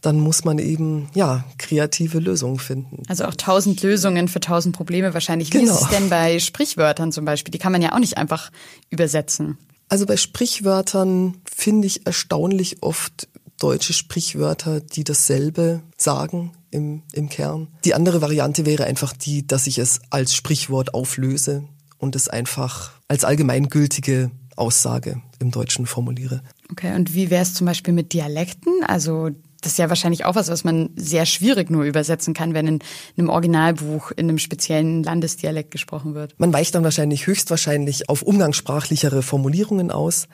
dann 0.00 0.20
muss 0.20 0.44
man 0.44 0.58
eben 0.58 1.08
ja 1.14 1.44
kreative 1.58 2.20
Lösungen 2.20 2.58
finden. 2.58 3.02
Also 3.08 3.24
auch 3.24 3.34
tausend 3.34 3.82
Lösungen 3.82 4.28
für 4.28 4.40
tausend 4.40 4.76
Probleme 4.76 5.12
wahrscheinlich. 5.12 5.52
Wie 5.52 5.58
genau. 5.58 5.74
ist 5.74 5.82
es 5.82 5.88
denn 5.88 6.08
bei 6.08 6.38
Sprichwörtern 6.38 7.10
zum 7.10 7.24
Beispiel? 7.24 7.50
Die 7.50 7.58
kann 7.58 7.72
man 7.72 7.82
ja 7.82 7.92
auch 7.92 7.98
nicht 7.98 8.16
einfach 8.16 8.50
übersetzen. 8.90 9.58
Also 9.88 10.06
bei 10.06 10.16
Sprichwörtern 10.16 11.38
finde 11.50 11.86
ich 11.86 12.06
erstaunlich 12.06 12.82
oft 12.82 13.28
deutsche 13.58 13.92
Sprichwörter, 13.92 14.80
die 14.80 15.04
dasselbe 15.04 15.82
sagen 15.96 16.52
im, 16.70 17.02
im 17.12 17.28
Kern. 17.28 17.68
Die 17.84 17.94
andere 17.94 18.20
Variante 18.20 18.66
wäre 18.66 18.84
einfach 18.84 19.12
die, 19.12 19.46
dass 19.46 19.66
ich 19.66 19.78
es 19.78 20.00
als 20.10 20.34
Sprichwort 20.34 20.94
auflöse 20.94 21.64
und 21.98 22.14
es 22.14 22.28
einfach 22.28 22.92
als 23.08 23.24
allgemeingültige 23.24 24.30
Aussage 24.56 25.22
im 25.38 25.50
Deutschen 25.50 25.86
formuliere. 25.86 26.42
Okay, 26.70 26.94
und 26.94 27.14
wie 27.14 27.30
wäre 27.30 27.42
es 27.42 27.54
zum 27.54 27.66
Beispiel 27.66 27.94
mit 27.94 28.12
Dialekten? 28.12 28.84
Also 28.86 29.30
das 29.60 29.72
ist 29.72 29.78
ja 29.78 29.88
wahrscheinlich 29.88 30.24
auch 30.24 30.36
was, 30.36 30.48
was 30.48 30.64
man 30.64 30.90
sehr 30.96 31.26
schwierig 31.26 31.70
nur 31.70 31.84
übersetzen 31.84 32.34
kann, 32.34 32.54
wenn 32.54 32.66
in 32.66 32.78
einem 33.16 33.28
Originalbuch 33.28 34.12
in 34.12 34.28
einem 34.28 34.38
speziellen 34.38 35.02
Landesdialekt 35.02 35.70
gesprochen 35.70 36.14
wird. 36.14 36.34
Man 36.38 36.52
weicht 36.52 36.74
dann 36.74 36.84
wahrscheinlich 36.84 37.26
höchstwahrscheinlich 37.26 38.08
auf 38.08 38.22
umgangssprachlichere 38.22 39.22
Formulierungen 39.22 39.90
aus. 39.90 40.28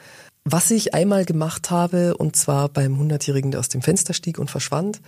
Was 0.44 0.70
ich 0.70 0.92
einmal 0.92 1.24
gemacht 1.24 1.70
habe, 1.70 2.16
und 2.18 2.36
zwar 2.36 2.68
beim 2.68 2.98
Hundertjährigen, 2.98 3.50
der 3.50 3.60
aus 3.60 3.70
dem 3.70 3.80
Fenster 3.80 4.12
stieg 4.12 4.38
und 4.38 4.50
verschwand, 4.50 5.00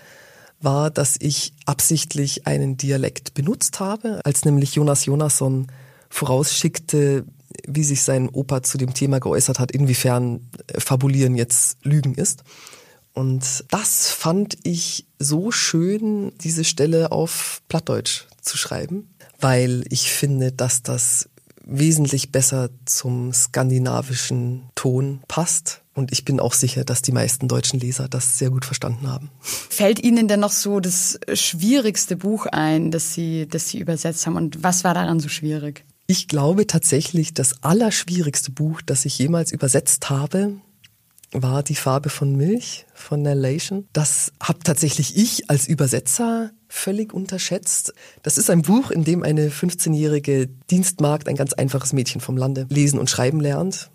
war, 0.61 0.91
dass 0.91 1.17
ich 1.21 1.53
absichtlich 1.67 2.47
einen 2.47 2.79
Dialekt 2.79 3.35
benutzt 3.35 3.79
habe, 3.81 4.21
als 4.25 4.47
nämlich 4.47 4.75
Jonas 4.75 5.05
Jonasson 5.05 5.67
vorausschickte, 6.09 7.25
wie 7.67 7.85
sich 7.85 8.03
sein 8.03 8.31
Opa 8.31 8.63
zu 8.63 8.79
dem 8.79 8.95
Thema 8.95 9.19
geäußert 9.19 9.59
hat, 9.59 9.73
inwiefern 9.73 10.49
Fabulieren 10.79 11.37
jetzt 11.37 11.85
Lügen 11.85 12.15
ist. 12.15 12.43
Und 13.17 13.65
das 13.71 14.11
fand 14.11 14.59
ich 14.63 15.07
so 15.19 15.51
schön, 15.51 16.33
diese 16.43 16.65
Stelle 16.65 17.13
auf 17.13 17.63
Plattdeutsch 17.67 18.25
zu 18.43 18.59
schreiben, 18.59 19.09
weil 19.41 19.85
ich 19.89 20.11
finde, 20.13 20.53
dass 20.53 20.83
das 20.83 21.31
wesentlich 21.65 22.31
besser 22.31 22.69
zum 22.85 23.33
skandinavischen 23.33 24.65
Ton 24.75 25.21
passt. 25.29 25.81
Und 25.95 26.13
ich 26.13 26.27
bin 26.27 26.41
auch 26.41 26.53
sicher, 26.53 26.85
dass 26.85 27.01
die 27.01 27.13
meisten 27.13 27.49
deutschen 27.49 27.81
Leser 27.81 28.07
das 28.07 28.37
sehr 28.37 28.51
gut 28.51 28.67
verstanden 28.67 29.09
haben. 29.11 29.31
Fällt 29.41 29.99
Ihnen 29.99 30.29
denn 30.29 30.41
noch 30.41 30.53
so 30.53 30.79
das 30.79 31.19
schwierigste 31.33 32.17
Buch 32.17 32.45
ein, 32.45 32.91
das 32.91 33.15
Sie, 33.15 33.49
das 33.49 33.71
Sie 33.71 33.79
übersetzt 33.79 34.27
haben? 34.27 34.37
Und 34.37 34.63
was 34.63 34.85
war 34.85 34.93
daran 34.93 35.21
so 35.21 35.31
schwierig? 35.31 35.87
Ich 36.07 36.29
glaube 36.29 36.67
tatsächlich, 36.67 37.33
das 37.33 37.63
allerschwierigste 37.63 38.51
Buch, 38.51 38.83
das 38.83 39.07
ich 39.07 39.19
jemals 39.19 39.53
übersetzt 39.53 40.11
habe, 40.11 40.61
war 41.43 41.63
Die 41.63 41.75
Farbe 41.75 42.09
von 42.09 42.35
Milch 42.35 42.87
von 42.95 43.23
Nellation. 43.23 43.87
Das 43.93 44.33
habe 44.43 44.61
tatsächlich 44.65 45.17
ich 45.17 45.51
als 45.51 45.69
Übersetzer 45.69 46.51
völlig 46.69 47.13
unterschätzt. 47.13 47.93
Das 48.23 48.39
ist 48.39 48.51
ein 48.51 48.63
Buch, 48.63 48.91
in 48.91 49.05
dem 49.05 49.23
eine 49.23 49.51
15-jährige 49.51 50.49
Dienstmagd, 50.71 51.29
ein 51.29 51.37
ganz 51.37 51.53
einfaches 51.53 51.93
Mädchen 51.93 52.21
vom 52.21 52.37
Lande, 52.37 52.67
lesen 52.71 52.99
und 52.99 53.11
schreiben 53.11 53.41
lernt 53.41 53.91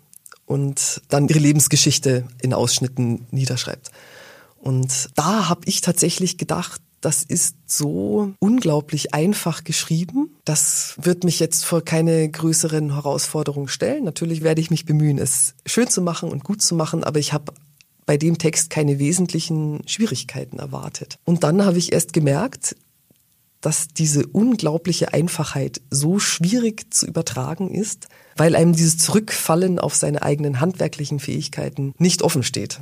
und 0.46 1.02
dann 1.08 1.28
ihre 1.28 1.38
Lebensgeschichte 1.38 2.24
in 2.40 2.54
Ausschnitten 2.54 3.26
niederschreibt. 3.30 3.90
Und 4.58 5.10
da 5.16 5.48
habe 5.48 5.62
ich 5.64 5.80
tatsächlich 5.80 6.38
gedacht, 6.38 6.80
das 7.02 7.24
ist 7.24 7.56
so 7.66 8.32
unglaublich 8.38 9.12
einfach 9.12 9.64
geschrieben. 9.64 10.30
Das 10.44 10.94
wird 11.02 11.24
mich 11.24 11.40
jetzt 11.40 11.64
vor 11.64 11.84
keine 11.84 12.28
größeren 12.30 12.94
Herausforderungen 12.94 13.68
stellen. 13.68 14.04
Natürlich 14.04 14.42
werde 14.42 14.60
ich 14.60 14.70
mich 14.70 14.86
bemühen, 14.86 15.18
es 15.18 15.54
schön 15.66 15.88
zu 15.88 16.00
machen 16.00 16.30
und 16.30 16.44
gut 16.44 16.62
zu 16.62 16.74
machen, 16.74 17.04
aber 17.04 17.18
ich 17.18 17.32
habe 17.32 17.52
bei 18.06 18.16
dem 18.16 18.38
Text 18.38 18.70
keine 18.70 18.98
wesentlichen 18.98 19.82
Schwierigkeiten 19.86 20.58
erwartet. 20.58 21.18
Und 21.24 21.44
dann 21.44 21.64
habe 21.64 21.78
ich 21.78 21.92
erst 21.92 22.12
gemerkt, 22.12 22.76
dass 23.60 23.88
diese 23.88 24.26
unglaubliche 24.26 25.12
Einfachheit 25.12 25.80
so 25.90 26.18
schwierig 26.18 26.92
zu 26.92 27.06
übertragen 27.06 27.72
ist, 27.72 28.08
weil 28.36 28.56
einem 28.56 28.74
dieses 28.74 28.98
Zurückfallen 28.98 29.78
auf 29.78 29.94
seine 29.94 30.22
eigenen 30.22 30.60
handwerklichen 30.60 31.20
Fähigkeiten 31.20 31.94
nicht 31.98 32.22
offen 32.22 32.42
steht. 32.42 32.80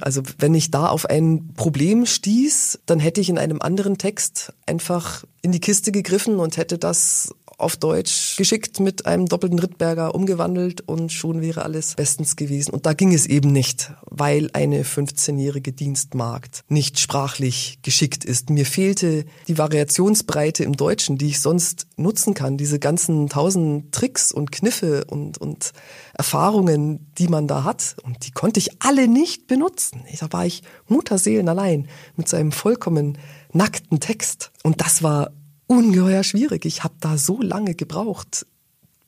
Also 0.00 0.22
wenn 0.38 0.54
ich 0.54 0.70
da 0.70 0.88
auf 0.88 1.06
ein 1.06 1.52
Problem 1.54 2.06
stieß, 2.06 2.80
dann 2.86 2.98
hätte 2.98 3.20
ich 3.20 3.28
in 3.28 3.38
einem 3.38 3.60
anderen 3.60 3.98
Text 3.98 4.52
einfach 4.66 5.24
in 5.42 5.52
die 5.52 5.60
Kiste 5.60 5.92
gegriffen 5.92 6.38
und 6.38 6.56
hätte 6.56 6.78
das 6.78 7.34
auf 7.58 7.76
Deutsch 7.76 8.36
geschickt 8.36 8.80
mit 8.80 9.06
einem 9.06 9.26
doppelten 9.26 9.58
Rittberger 9.58 10.14
umgewandelt 10.14 10.82
und 10.82 11.12
schon 11.12 11.40
wäre 11.40 11.62
alles 11.62 11.94
bestens 11.94 12.36
gewesen. 12.36 12.72
Und 12.72 12.86
da 12.86 12.92
ging 12.92 13.12
es 13.12 13.26
eben 13.26 13.52
nicht, 13.52 13.92
weil 14.02 14.50
eine 14.52 14.82
15-jährige 14.82 15.72
Dienstmagd 15.72 16.64
nicht 16.68 16.98
sprachlich 16.98 17.78
geschickt 17.82 18.24
ist. 18.24 18.50
Mir 18.50 18.66
fehlte 18.66 19.24
die 19.48 19.58
Variationsbreite 19.58 20.64
im 20.64 20.76
Deutschen, 20.76 21.18
die 21.18 21.28
ich 21.28 21.40
sonst 21.40 21.86
nutzen 21.96 22.34
kann. 22.34 22.56
Diese 22.56 22.78
ganzen 22.78 23.28
tausend 23.28 23.92
Tricks 23.92 24.32
und 24.32 24.52
Kniffe 24.52 25.04
und, 25.04 25.38
und 25.38 25.72
Erfahrungen, 26.14 27.12
die 27.18 27.28
man 27.28 27.46
da 27.46 27.64
hat. 27.64 27.96
Und 28.02 28.26
die 28.26 28.32
konnte 28.32 28.58
ich 28.58 28.82
alle 28.82 29.08
nicht 29.08 29.46
benutzen. 29.46 30.02
Da 30.20 30.32
war 30.32 30.46
ich 30.46 30.62
Mutterseelen 30.88 31.48
allein 31.48 31.88
mit 32.16 32.28
so 32.28 32.36
einem 32.36 32.52
vollkommen 32.52 33.18
nackten 33.52 34.00
Text. 34.00 34.50
Und 34.62 34.80
das 34.80 35.02
war 35.02 35.30
ungeheuer 35.78 36.22
schwierig. 36.22 36.64
Ich 36.64 36.84
habe 36.84 36.94
da 37.00 37.18
so 37.18 37.40
lange 37.40 37.74
gebraucht, 37.74 38.46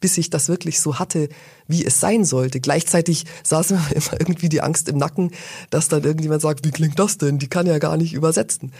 bis 0.00 0.18
ich 0.18 0.30
das 0.30 0.48
wirklich 0.48 0.80
so 0.80 0.98
hatte, 0.98 1.28
wie 1.66 1.84
es 1.84 2.00
sein 2.00 2.24
sollte. 2.24 2.60
Gleichzeitig 2.60 3.24
saß 3.42 3.70
mir 3.70 3.80
immer 3.94 4.20
irgendwie 4.20 4.48
die 4.48 4.60
Angst 4.60 4.88
im 4.88 4.98
Nacken, 4.98 5.30
dass 5.70 5.88
dann 5.88 6.04
irgendjemand 6.04 6.42
sagt, 6.42 6.64
wie 6.64 6.70
klingt 6.70 6.98
das 6.98 7.18
denn? 7.18 7.38
Die 7.38 7.48
kann 7.48 7.66
ja 7.66 7.78
gar 7.78 7.96
nicht 7.96 8.12
übersetzen. 8.12 8.72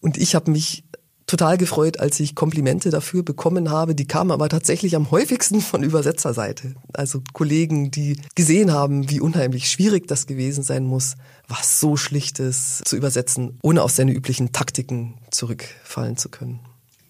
Und 0.00 0.16
ich 0.16 0.34
habe 0.34 0.50
mich 0.50 0.84
total 1.30 1.56
gefreut, 1.58 2.00
als 2.00 2.18
ich 2.18 2.34
Komplimente 2.34 2.90
dafür 2.90 3.22
bekommen 3.22 3.70
habe. 3.70 3.94
Die 3.94 4.06
kamen 4.06 4.32
aber 4.32 4.48
tatsächlich 4.48 4.96
am 4.96 5.10
häufigsten 5.10 5.60
von 5.60 5.82
Übersetzerseite. 5.82 6.74
Also 6.92 7.22
Kollegen, 7.32 7.90
die 7.90 8.16
gesehen 8.34 8.72
haben, 8.72 9.10
wie 9.10 9.20
unheimlich 9.20 9.70
schwierig 9.70 10.08
das 10.08 10.26
gewesen 10.26 10.64
sein 10.64 10.84
muss, 10.84 11.14
was 11.46 11.80
so 11.80 11.96
Schlichtes 11.96 12.82
zu 12.84 12.96
übersetzen, 12.96 13.58
ohne 13.62 13.82
auf 13.82 13.92
seine 13.92 14.12
üblichen 14.12 14.52
Taktiken 14.52 15.14
zurückfallen 15.30 16.16
zu 16.16 16.28
können. 16.28 16.60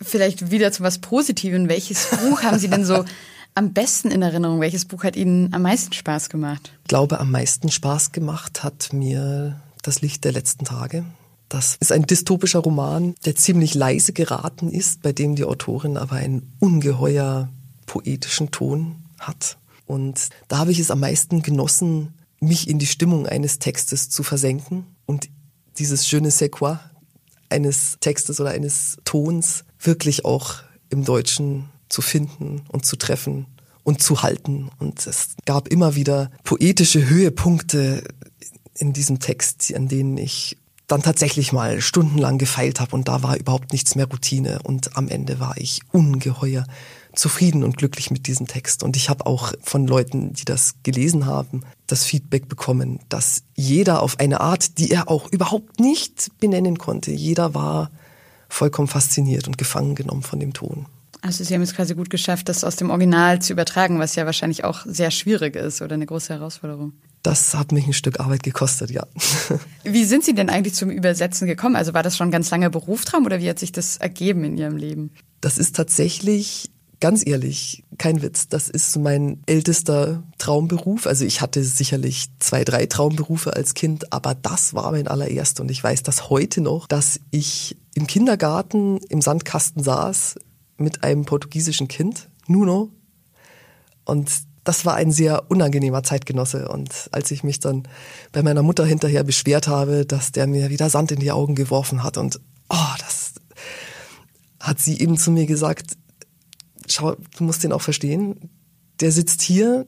Vielleicht 0.00 0.50
wieder 0.50 0.72
zu 0.72 0.82
was 0.82 0.98
Positivem. 0.98 1.68
Welches 1.68 2.08
Buch 2.10 2.42
haben 2.42 2.58
Sie 2.58 2.68
denn 2.68 2.84
so 2.84 3.04
am 3.54 3.72
besten 3.72 4.10
in 4.10 4.22
Erinnerung? 4.22 4.60
Welches 4.60 4.84
Buch 4.84 5.04
hat 5.04 5.16
Ihnen 5.16 5.52
am 5.52 5.62
meisten 5.62 5.92
Spaß 5.92 6.28
gemacht? 6.28 6.72
Ich 6.82 6.88
glaube, 6.88 7.20
am 7.20 7.30
meisten 7.30 7.70
Spaß 7.70 8.12
gemacht 8.12 8.62
hat 8.62 8.92
mir 8.92 9.60
Das 9.82 10.02
Licht 10.02 10.24
der 10.24 10.32
letzten 10.32 10.64
Tage. 10.64 11.04
Das 11.48 11.76
ist 11.80 11.90
ein 11.90 12.06
dystopischer 12.06 12.60
Roman, 12.60 13.14
der 13.24 13.34
ziemlich 13.34 13.74
leise 13.74 14.12
geraten 14.12 14.70
ist, 14.70 15.02
bei 15.02 15.12
dem 15.12 15.34
die 15.36 15.44
Autorin 15.44 15.96
aber 15.96 16.16
einen 16.16 16.52
ungeheuer 16.60 17.48
poetischen 17.86 18.52
Ton 18.52 18.96
hat. 19.18 19.58
Und 19.86 20.28
da 20.46 20.58
habe 20.58 20.70
ich 20.70 20.78
es 20.78 20.92
am 20.92 21.00
meisten 21.00 21.42
genossen, 21.42 22.14
mich 22.40 22.68
in 22.68 22.78
die 22.78 22.86
Stimmung 22.86 23.26
eines 23.26 23.58
Textes 23.58 24.08
zu 24.08 24.22
versenken 24.22 24.86
und 25.06 25.28
dieses 25.78 26.08
Je 26.10 26.20
ne 26.20 26.30
sais 26.30 26.50
quoi 26.50 26.78
eines 27.48 27.96
Textes 28.00 28.40
oder 28.40 28.50
eines 28.50 28.98
Tons 29.04 29.64
wirklich 29.80 30.24
auch 30.24 30.56
im 30.88 31.04
Deutschen 31.04 31.68
zu 31.88 32.02
finden 32.02 32.62
und 32.68 32.84
zu 32.84 32.96
treffen 32.96 33.46
und 33.82 34.02
zu 34.02 34.22
halten. 34.22 34.70
Und 34.78 35.06
es 35.06 35.30
gab 35.46 35.68
immer 35.68 35.94
wieder 35.94 36.30
poetische 36.44 37.08
Höhepunkte 37.08 38.04
in 38.78 38.92
diesem 38.92 39.18
Text, 39.18 39.74
an 39.74 39.88
denen 39.88 40.16
ich 40.16 40.56
dann 40.86 41.02
tatsächlich 41.02 41.52
mal 41.52 41.80
stundenlang 41.80 42.38
gefeilt 42.38 42.80
habe 42.80 42.96
und 42.96 43.06
da 43.06 43.22
war 43.22 43.36
überhaupt 43.36 43.72
nichts 43.72 43.94
mehr 43.94 44.06
Routine 44.06 44.58
und 44.64 44.96
am 44.96 45.08
Ende 45.08 45.38
war 45.38 45.56
ich 45.56 45.80
ungeheuer 45.92 46.64
zufrieden 47.14 47.62
und 47.62 47.76
glücklich 47.76 48.10
mit 48.10 48.26
diesem 48.26 48.46
Text. 48.46 48.82
Und 48.82 48.96
ich 48.96 49.08
habe 49.08 49.26
auch 49.26 49.52
von 49.62 49.86
Leuten, 49.86 50.32
die 50.32 50.44
das 50.44 50.74
gelesen 50.82 51.26
haben, 51.26 51.62
das 51.86 52.04
Feedback 52.04 52.48
bekommen, 52.48 53.00
dass 53.08 53.42
jeder 53.54 54.02
auf 54.02 54.18
eine 54.18 54.40
Art, 54.40 54.78
die 54.78 54.90
er 54.90 55.08
auch 55.08 55.30
überhaupt 55.30 55.80
nicht 55.80 56.30
benennen 56.38 56.78
konnte, 56.78 57.12
jeder 57.12 57.54
war 57.54 57.90
vollkommen 58.50 58.88
fasziniert 58.88 59.46
und 59.46 59.56
gefangen 59.56 59.94
genommen 59.94 60.22
von 60.22 60.38
dem 60.38 60.52
Ton. 60.52 60.86
Also 61.22 61.44
Sie 61.44 61.54
haben 61.54 61.62
es 61.62 61.74
quasi 61.74 61.94
gut 61.94 62.08
geschafft, 62.08 62.48
das 62.48 62.64
aus 62.64 62.76
dem 62.76 62.90
Original 62.90 63.42
zu 63.42 63.52
übertragen, 63.52 63.98
was 63.98 64.14
ja 64.16 64.24
wahrscheinlich 64.24 64.64
auch 64.64 64.86
sehr 64.86 65.10
schwierig 65.10 65.54
ist 65.54 65.82
oder 65.82 65.94
eine 65.94 66.06
große 66.06 66.32
Herausforderung. 66.32 66.92
Das 67.22 67.54
hat 67.54 67.72
mich 67.72 67.86
ein 67.86 67.92
Stück 67.92 68.20
Arbeit 68.20 68.42
gekostet, 68.42 68.90
ja. 68.90 69.06
Wie 69.84 70.04
sind 70.04 70.24
Sie 70.24 70.34
denn 70.34 70.48
eigentlich 70.48 70.74
zum 70.74 70.88
Übersetzen 70.88 71.46
gekommen? 71.46 71.76
Also 71.76 71.92
war 71.92 72.02
das 72.02 72.16
schon 72.16 72.28
ein 72.28 72.32
ganz 72.32 72.50
langer 72.50 72.70
Berufstraum 72.70 73.26
oder 73.26 73.40
wie 73.40 73.50
hat 73.50 73.58
sich 73.58 73.72
das 73.72 73.98
ergeben 73.98 74.44
in 74.44 74.56
Ihrem 74.56 74.76
Leben? 74.76 75.10
Das 75.42 75.58
ist 75.58 75.76
tatsächlich 75.76 76.70
ganz 77.00 77.26
ehrlich, 77.26 77.84
kein 77.98 78.22
Witz, 78.22 78.48
das 78.48 78.68
ist 78.68 78.96
mein 78.98 79.42
ältester 79.46 80.22
Traumberuf. 80.38 81.06
Also 81.06 81.24
ich 81.24 81.40
hatte 81.40 81.64
sicherlich 81.64 82.28
zwei, 82.38 82.64
drei 82.64 82.86
Traumberufe 82.86 83.54
als 83.54 83.74
Kind, 83.74 84.12
aber 84.12 84.34
das 84.34 84.74
war 84.74 84.92
mein 84.92 85.08
allererster. 85.08 85.62
Und 85.62 85.70
ich 85.70 85.82
weiß 85.82 86.02
das 86.02 86.28
heute 86.30 86.60
noch, 86.60 86.86
dass 86.86 87.18
ich 87.30 87.76
im 87.94 88.06
Kindergarten 88.06 88.98
im 89.08 89.22
Sandkasten 89.22 89.82
saß 89.82 90.36
mit 90.76 91.02
einem 91.02 91.24
portugiesischen 91.24 91.88
Kind, 91.88 92.28
Nuno. 92.46 92.90
Und 94.04 94.30
das 94.64 94.84
war 94.84 94.94
ein 94.94 95.10
sehr 95.10 95.50
unangenehmer 95.50 96.02
Zeitgenosse. 96.02 96.68
Und 96.68 97.08
als 97.12 97.30
ich 97.30 97.42
mich 97.42 97.60
dann 97.60 97.88
bei 98.32 98.42
meiner 98.42 98.62
Mutter 98.62 98.84
hinterher 98.84 99.24
beschwert 99.24 99.68
habe, 99.68 100.04
dass 100.04 100.32
der 100.32 100.46
mir 100.46 100.68
wieder 100.70 100.90
Sand 100.90 101.12
in 101.12 101.20
die 101.20 101.32
Augen 101.32 101.54
geworfen 101.54 102.02
hat 102.02 102.18
und 102.18 102.40
oh, 102.68 102.94
das 102.98 103.32
hat 104.60 104.78
sie 104.78 105.00
eben 105.00 105.16
zu 105.16 105.30
mir 105.30 105.46
gesagt, 105.46 105.96
schau, 106.92 107.16
du 107.36 107.44
musst 107.44 107.62
den 107.64 107.72
auch 107.72 107.82
verstehen. 107.82 108.50
Der 109.00 109.12
sitzt 109.12 109.42
hier, 109.42 109.86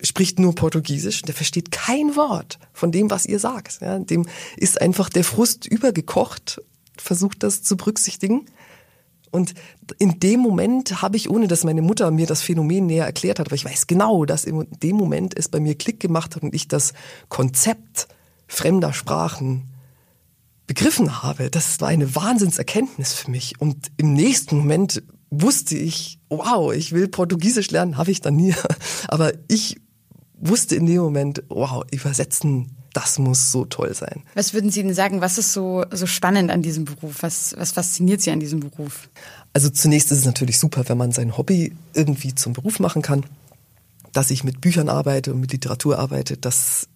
spricht 0.00 0.38
nur 0.38 0.54
Portugiesisch, 0.54 1.22
der 1.22 1.34
versteht 1.34 1.70
kein 1.70 2.16
Wort 2.16 2.58
von 2.72 2.92
dem, 2.92 3.10
was 3.10 3.26
ihr 3.26 3.38
sagt. 3.38 3.80
Ja, 3.80 3.98
dem 3.98 4.26
ist 4.56 4.80
einfach 4.80 5.08
der 5.08 5.24
Frust 5.24 5.66
übergekocht, 5.66 6.60
versucht 6.96 7.42
das 7.42 7.62
zu 7.62 7.76
berücksichtigen. 7.76 8.46
Und 9.30 9.54
in 9.98 10.20
dem 10.20 10.38
Moment 10.40 11.02
habe 11.02 11.16
ich, 11.16 11.28
ohne 11.28 11.48
dass 11.48 11.64
meine 11.64 11.82
Mutter 11.82 12.12
mir 12.12 12.26
das 12.26 12.42
Phänomen 12.42 12.86
näher 12.86 13.04
erklärt 13.04 13.40
hat, 13.40 13.48
aber 13.48 13.56
ich 13.56 13.64
weiß 13.64 13.88
genau, 13.88 14.24
dass 14.24 14.44
in 14.44 14.68
dem 14.82 14.96
Moment 14.96 15.36
es 15.36 15.48
bei 15.48 15.58
mir 15.58 15.74
Klick 15.74 15.98
gemacht 15.98 16.36
hat 16.36 16.44
und 16.44 16.54
ich 16.54 16.68
das 16.68 16.92
Konzept 17.28 18.06
fremder 18.46 18.92
Sprachen 18.92 19.74
begriffen 20.68 21.22
habe. 21.22 21.50
Das 21.50 21.80
war 21.80 21.88
eine 21.88 22.14
Wahnsinnserkenntnis 22.14 23.12
für 23.12 23.30
mich. 23.30 23.60
Und 23.60 23.90
im 23.96 24.12
nächsten 24.12 24.58
Moment 24.58 25.02
wusste 25.30 25.76
ich, 25.76 26.18
wow, 26.28 26.72
ich 26.72 26.92
will 26.92 27.08
Portugiesisch 27.08 27.70
lernen, 27.70 27.96
habe 27.96 28.10
ich 28.10 28.20
dann 28.20 28.36
nie. 28.36 28.54
Aber 29.08 29.32
ich 29.48 29.76
wusste 30.34 30.76
in 30.76 30.86
dem 30.86 31.00
Moment, 31.00 31.42
wow, 31.48 31.84
übersetzen, 31.90 32.76
das 32.92 33.18
muss 33.18 33.50
so 33.50 33.64
toll 33.64 33.94
sein. 33.94 34.22
Was 34.34 34.54
würden 34.54 34.70
Sie 34.70 34.82
denn 34.82 34.94
sagen, 34.94 35.20
was 35.20 35.38
ist 35.38 35.52
so, 35.52 35.84
so 35.90 36.06
spannend 36.06 36.50
an 36.50 36.62
diesem 36.62 36.84
Beruf? 36.84 37.22
Was, 37.22 37.54
was 37.58 37.72
fasziniert 37.72 38.20
Sie 38.22 38.30
an 38.30 38.40
diesem 38.40 38.60
Beruf? 38.60 39.08
Also 39.52 39.68
zunächst 39.68 40.12
ist 40.12 40.18
es 40.18 40.24
natürlich 40.24 40.58
super, 40.58 40.88
wenn 40.88 40.98
man 40.98 41.12
sein 41.12 41.36
Hobby 41.36 41.74
irgendwie 41.92 42.34
zum 42.34 42.52
Beruf 42.52 42.78
machen 42.78 43.02
kann. 43.02 43.26
Dass 44.12 44.30
ich 44.30 44.44
mit 44.44 44.60
Büchern 44.60 44.88
arbeite 44.88 45.32
und 45.34 45.40
mit 45.40 45.52
Literatur 45.52 45.98
arbeite, 45.98 46.36
das 46.36 46.88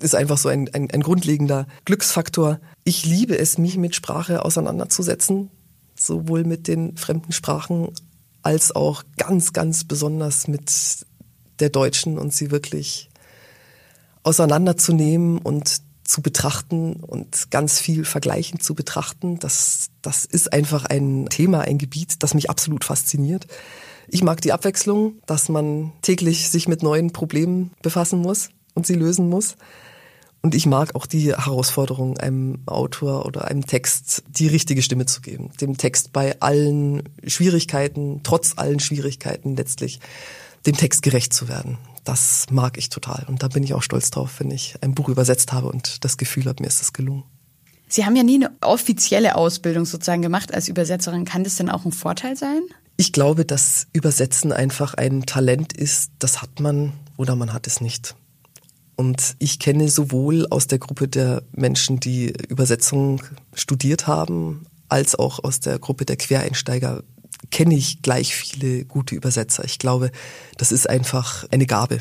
ist 0.00 0.16
einfach 0.16 0.38
so 0.38 0.48
ein, 0.48 0.68
ein, 0.72 0.90
ein 0.90 1.02
grundlegender 1.02 1.66
Glücksfaktor. 1.84 2.58
Ich 2.82 3.04
liebe 3.04 3.38
es, 3.38 3.56
mich 3.56 3.76
mit 3.76 3.94
Sprache 3.94 4.44
auseinanderzusetzen 4.44 5.50
sowohl 6.00 6.44
mit 6.44 6.66
den 6.66 6.96
fremden 6.96 7.32
Sprachen 7.32 7.92
als 8.42 8.74
auch 8.74 9.02
ganz, 9.18 9.52
ganz 9.52 9.84
besonders 9.84 10.48
mit 10.48 11.06
der 11.58 11.68
Deutschen 11.68 12.18
und 12.18 12.32
sie 12.32 12.50
wirklich 12.50 13.10
auseinanderzunehmen 14.22 15.38
und 15.38 15.82
zu 16.04 16.22
betrachten 16.22 16.94
und 16.94 17.50
ganz 17.50 17.78
viel 17.78 18.04
vergleichend 18.04 18.62
zu 18.62 18.74
betrachten. 18.74 19.38
Das, 19.38 19.90
das 20.02 20.24
ist 20.24 20.52
einfach 20.52 20.86
ein 20.86 21.26
Thema, 21.28 21.60
ein 21.60 21.78
Gebiet, 21.78 22.22
das 22.22 22.34
mich 22.34 22.50
absolut 22.50 22.84
fasziniert. 22.84 23.46
Ich 24.08 24.22
mag 24.22 24.40
die 24.40 24.52
Abwechslung, 24.52 25.14
dass 25.26 25.48
man 25.48 25.92
täglich 26.02 26.50
sich 26.50 26.66
mit 26.66 26.82
neuen 26.82 27.12
Problemen 27.12 27.72
befassen 27.82 28.20
muss 28.20 28.48
und 28.74 28.86
sie 28.86 28.94
lösen 28.94 29.28
muss. 29.28 29.56
Und 30.42 30.54
ich 30.54 30.64
mag 30.64 30.94
auch 30.94 31.06
die 31.06 31.34
Herausforderung, 31.34 32.16
einem 32.18 32.60
Autor 32.66 33.26
oder 33.26 33.44
einem 33.44 33.66
Text 33.66 34.22
die 34.28 34.46
richtige 34.46 34.80
Stimme 34.80 35.04
zu 35.04 35.20
geben. 35.20 35.50
Dem 35.60 35.76
Text 35.76 36.12
bei 36.12 36.40
allen 36.40 37.02
Schwierigkeiten, 37.26 38.20
trotz 38.22 38.54
allen 38.56 38.80
Schwierigkeiten 38.80 39.54
letztlich, 39.56 40.00
dem 40.66 40.76
Text 40.76 41.02
gerecht 41.02 41.34
zu 41.34 41.48
werden. 41.48 41.78
Das 42.04 42.46
mag 42.50 42.78
ich 42.78 42.88
total. 42.88 43.26
Und 43.28 43.42
da 43.42 43.48
bin 43.48 43.62
ich 43.62 43.74
auch 43.74 43.82
stolz 43.82 44.10
drauf, 44.10 44.40
wenn 44.40 44.50
ich 44.50 44.76
ein 44.80 44.94
Buch 44.94 45.10
übersetzt 45.10 45.52
habe 45.52 45.68
und 45.68 46.04
das 46.04 46.16
Gefühl 46.16 46.46
habe, 46.46 46.62
mir 46.62 46.68
ist 46.68 46.80
das 46.80 46.94
gelungen. 46.94 47.24
Sie 47.88 48.06
haben 48.06 48.16
ja 48.16 48.22
nie 48.22 48.36
eine 48.36 48.52
offizielle 48.62 49.34
Ausbildung 49.34 49.84
sozusagen 49.84 50.22
gemacht 50.22 50.54
als 50.54 50.68
Übersetzerin. 50.68 51.24
Kann 51.24 51.44
das 51.44 51.56
denn 51.56 51.68
auch 51.68 51.84
ein 51.84 51.92
Vorteil 51.92 52.36
sein? 52.36 52.62
Ich 52.96 53.12
glaube, 53.12 53.44
dass 53.44 53.88
Übersetzen 53.92 54.52
einfach 54.52 54.94
ein 54.94 55.22
Talent 55.22 55.72
ist, 55.72 56.12
das 56.18 56.40
hat 56.40 56.60
man 56.60 56.92
oder 57.16 57.34
man 57.34 57.52
hat 57.52 57.66
es 57.66 57.80
nicht. 57.80 58.14
Und 59.00 59.34
ich 59.38 59.58
kenne 59.58 59.88
sowohl 59.88 60.46
aus 60.50 60.66
der 60.66 60.78
Gruppe 60.78 61.08
der 61.08 61.42
Menschen, 61.52 62.00
die 62.00 62.34
Übersetzung 62.50 63.22
studiert 63.54 64.06
haben, 64.06 64.66
als 64.90 65.14
auch 65.14 65.42
aus 65.42 65.58
der 65.58 65.78
Gruppe 65.78 66.04
der 66.04 66.18
Quereinsteiger 66.18 67.02
kenne 67.50 67.76
ich 67.76 68.02
gleich 68.02 68.36
viele 68.36 68.84
gute 68.84 69.14
Übersetzer. 69.14 69.64
Ich 69.64 69.78
glaube, 69.78 70.10
das 70.58 70.70
ist 70.70 70.86
einfach 70.86 71.46
eine 71.50 71.64
Gabe. 71.64 72.00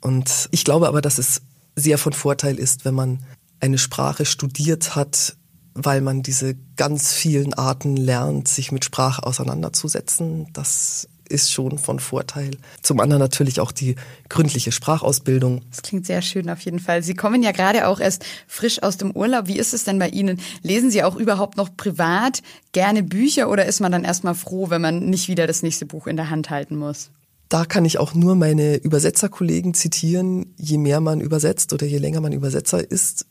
Und 0.00 0.48
ich 0.52 0.64
glaube 0.64 0.88
aber, 0.88 1.02
dass 1.02 1.18
es 1.18 1.42
sehr 1.76 1.98
von 1.98 2.14
Vorteil 2.14 2.58
ist, 2.58 2.86
wenn 2.86 2.94
man 2.94 3.18
eine 3.60 3.76
Sprache 3.76 4.24
studiert 4.24 4.96
hat, 4.96 5.36
weil 5.74 6.00
man 6.00 6.22
diese 6.22 6.54
ganz 6.76 7.12
vielen 7.12 7.52
Arten 7.52 7.94
lernt, 7.94 8.48
sich 8.48 8.72
mit 8.72 8.86
Sprache 8.86 9.26
auseinanderzusetzen. 9.26 10.46
Das 10.54 11.08
ist 11.32 11.52
schon 11.52 11.78
von 11.78 11.98
Vorteil. 11.98 12.52
Zum 12.82 13.00
anderen 13.00 13.20
natürlich 13.20 13.58
auch 13.58 13.72
die 13.72 13.96
gründliche 14.28 14.70
Sprachausbildung. 14.70 15.62
Das 15.70 15.82
klingt 15.82 16.06
sehr 16.06 16.22
schön 16.22 16.48
auf 16.50 16.60
jeden 16.60 16.78
Fall. 16.78 17.02
Sie 17.02 17.14
kommen 17.14 17.42
ja 17.42 17.52
gerade 17.52 17.88
auch 17.88 17.98
erst 17.98 18.24
frisch 18.46 18.82
aus 18.82 18.96
dem 18.96 19.10
Urlaub. 19.12 19.48
Wie 19.48 19.58
ist 19.58 19.74
es 19.74 19.84
denn 19.84 19.98
bei 19.98 20.08
Ihnen? 20.08 20.40
Lesen 20.62 20.90
Sie 20.90 21.02
auch 21.02 21.16
überhaupt 21.16 21.56
noch 21.56 21.76
privat 21.76 22.42
gerne 22.72 23.02
Bücher 23.02 23.50
oder 23.50 23.66
ist 23.66 23.80
man 23.80 23.92
dann 23.92 24.04
erstmal 24.04 24.34
froh, 24.34 24.70
wenn 24.70 24.80
man 24.80 25.06
nicht 25.10 25.28
wieder 25.28 25.46
das 25.46 25.62
nächste 25.62 25.86
Buch 25.86 26.06
in 26.06 26.16
der 26.16 26.30
Hand 26.30 26.50
halten 26.50 26.76
muss? 26.76 27.10
Da 27.48 27.66
kann 27.66 27.84
ich 27.84 27.98
auch 27.98 28.14
nur 28.14 28.34
meine 28.34 28.76
Übersetzerkollegen 28.76 29.74
zitieren. 29.74 30.54
Je 30.56 30.78
mehr 30.78 31.00
man 31.00 31.20
übersetzt 31.20 31.72
oder 31.72 31.86
je 31.86 31.98
länger 31.98 32.20
man 32.20 32.32
Übersetzer 32.32 32.90
ist, 32.90 33.26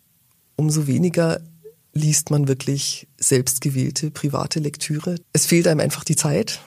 umso 0.56 0.86
weniger 0.86 1.42
liest 1.94 2.30
man 2.30 2.48
wirklich 2.48 3.08
selbstgewählte 3.18 4.12
private 4.12 4.60
Lektüre. 4.60 5.16
Es 5.34 5.46
fehlt 5.46 5.68
einem 5.68 5.80
einfach 5.80 6.04
die 6.04 6.16
Zeit. 6.16 6.60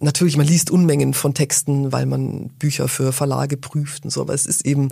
Natürlich, 0.00 0.36
man 0.36 0.46
liest 0.46 0.70
Unmengen 0.70 1.14
von 1.14 1.34
Texten, 1.34 1.92
weil 1.92 2.06
man 2.06 2.48
Bücher 2.58 2.88
für 2.88 3.12
Verlage 3.12 3.56
prüft 3.56 4.04
und 4.04 4.10
so, 4.10 4.20
aber 4.20 4.34
es 4.34 4.46
ist 4.46 4.66
eben 4.66 4.88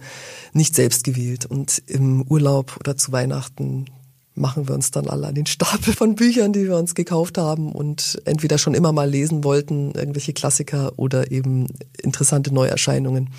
nicht 0.52 0.74
selbstgewählt. 0.74 1.44
Und 1.44 1.82
im 1.86 2.22
Urlaub 2.22 2.76
oder 2.78 2.96
zu 2.96 3.10
Weihnachten 3.10 3.86
machen 4.34 4.68
wir 4.68 4.74
uns 4.74 4.90
dann 4.90 5.08
alle 5.08 5.26
an 5.26 5.34
den 5.34 5.46
Stapel 5.46 5.92
von 5.92 6.14
Büchern, 6.14 6.52
die 6.52 6.64
wir 6.64 6.76
uns 6.76 6.94
gekauft 6.94 7.36
haben 7.36 7.72
und 7.72 8.22
entweder 8.24 8.58
schon 8.58 8.74
immer 8.74 8.92
mal 8.92 9.10
lesen 9.10 9.44
wollten, 9.44 9.92
irgendwelche 9.92 10.32
Klassiker 10.32 10.92
oder 10.96 11.30
eben 11.30 11.66
interessante 12.02 12.54
Neuerscheinungen 12.54 13.30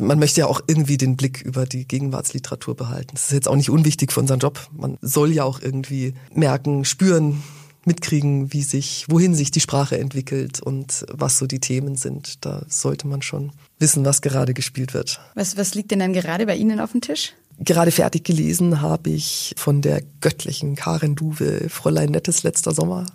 man 0.00 0.18
möchte 0.18 0.40
ja 0.40 0.46
auch 0.46 0.60
irgendwie 0.66 0.96
den 0.96 1.16
Blick 1.16 1.42
über 1.42 1.66
die 1.66 1.86
Gegenwartsliteratur 1.86 2.74
behalten. 2.74 3.10
Das 3.12 3.26
ist 3.26 3.32
jetzt 3.32 3.48
auch 3.48 3.56
nicht 3.56 3.70
unwichtig 3.70 4.12
für 4.12 4.20
unseren 4.20 4.40
Job. 4.40 4.68
Man 4.76 4.98
soll 5.00 5.32
ja 5.32 5.44
auch 5.44 5.60
irgendwie 5.60 6.14
merken, 6.32 6.84
spüren, 6.84 7.42
mitkriegen, 7.86 8.52
wie 8.52 8.62
sich, 8.62 9.06
wohin 9.08 9.34
sich 9.34 9.50
die 9.50 9.60
Sprache 9.60 9.98
entwickelt 9.98 10.60
und 10.60 11.04
was 11.12 11.38
so 11.38 11.46
die 11.46 11.60
Themen 11.60 11.96
sind. 11.96 12.44
Da 12.44 12.64
sollte 12.68 13.06
man 13.06 13.22
schon 13.22 13.52
wissen, 13.78 14.04
was 14.04 14.22
gerade 14.22 14.54
gespielt 14.54 14.94
wird. 14.94 15.20
Was, 15.34 15.56
was 15.56 15.74
liegt 15.74 15.90
denn 15.90 15.98
dann 15.98 16.12
gerade 16.12 16.46
bei 16.46 16.56
Ihnen 16.56 16.80
auf 16.80 16.92
dem 16.92 17.00
Tisch? 17.00 17.34
Gerade 17.58 17.92
fertig 17.92 18.24
gelesen 18.24 18.80
habe 18.80 19.10
ich 19.10 19.54
von 19.56 19.80
der 19.80 20.02
göttlichen 20.20 20.74
Karen 20.74 21.14
Duwe 21.14 21.68
Fräulein 21.68 22.10
Nettes 22.10 22.42
letzter 22.42 22.74
Sommer. 22.74 23.06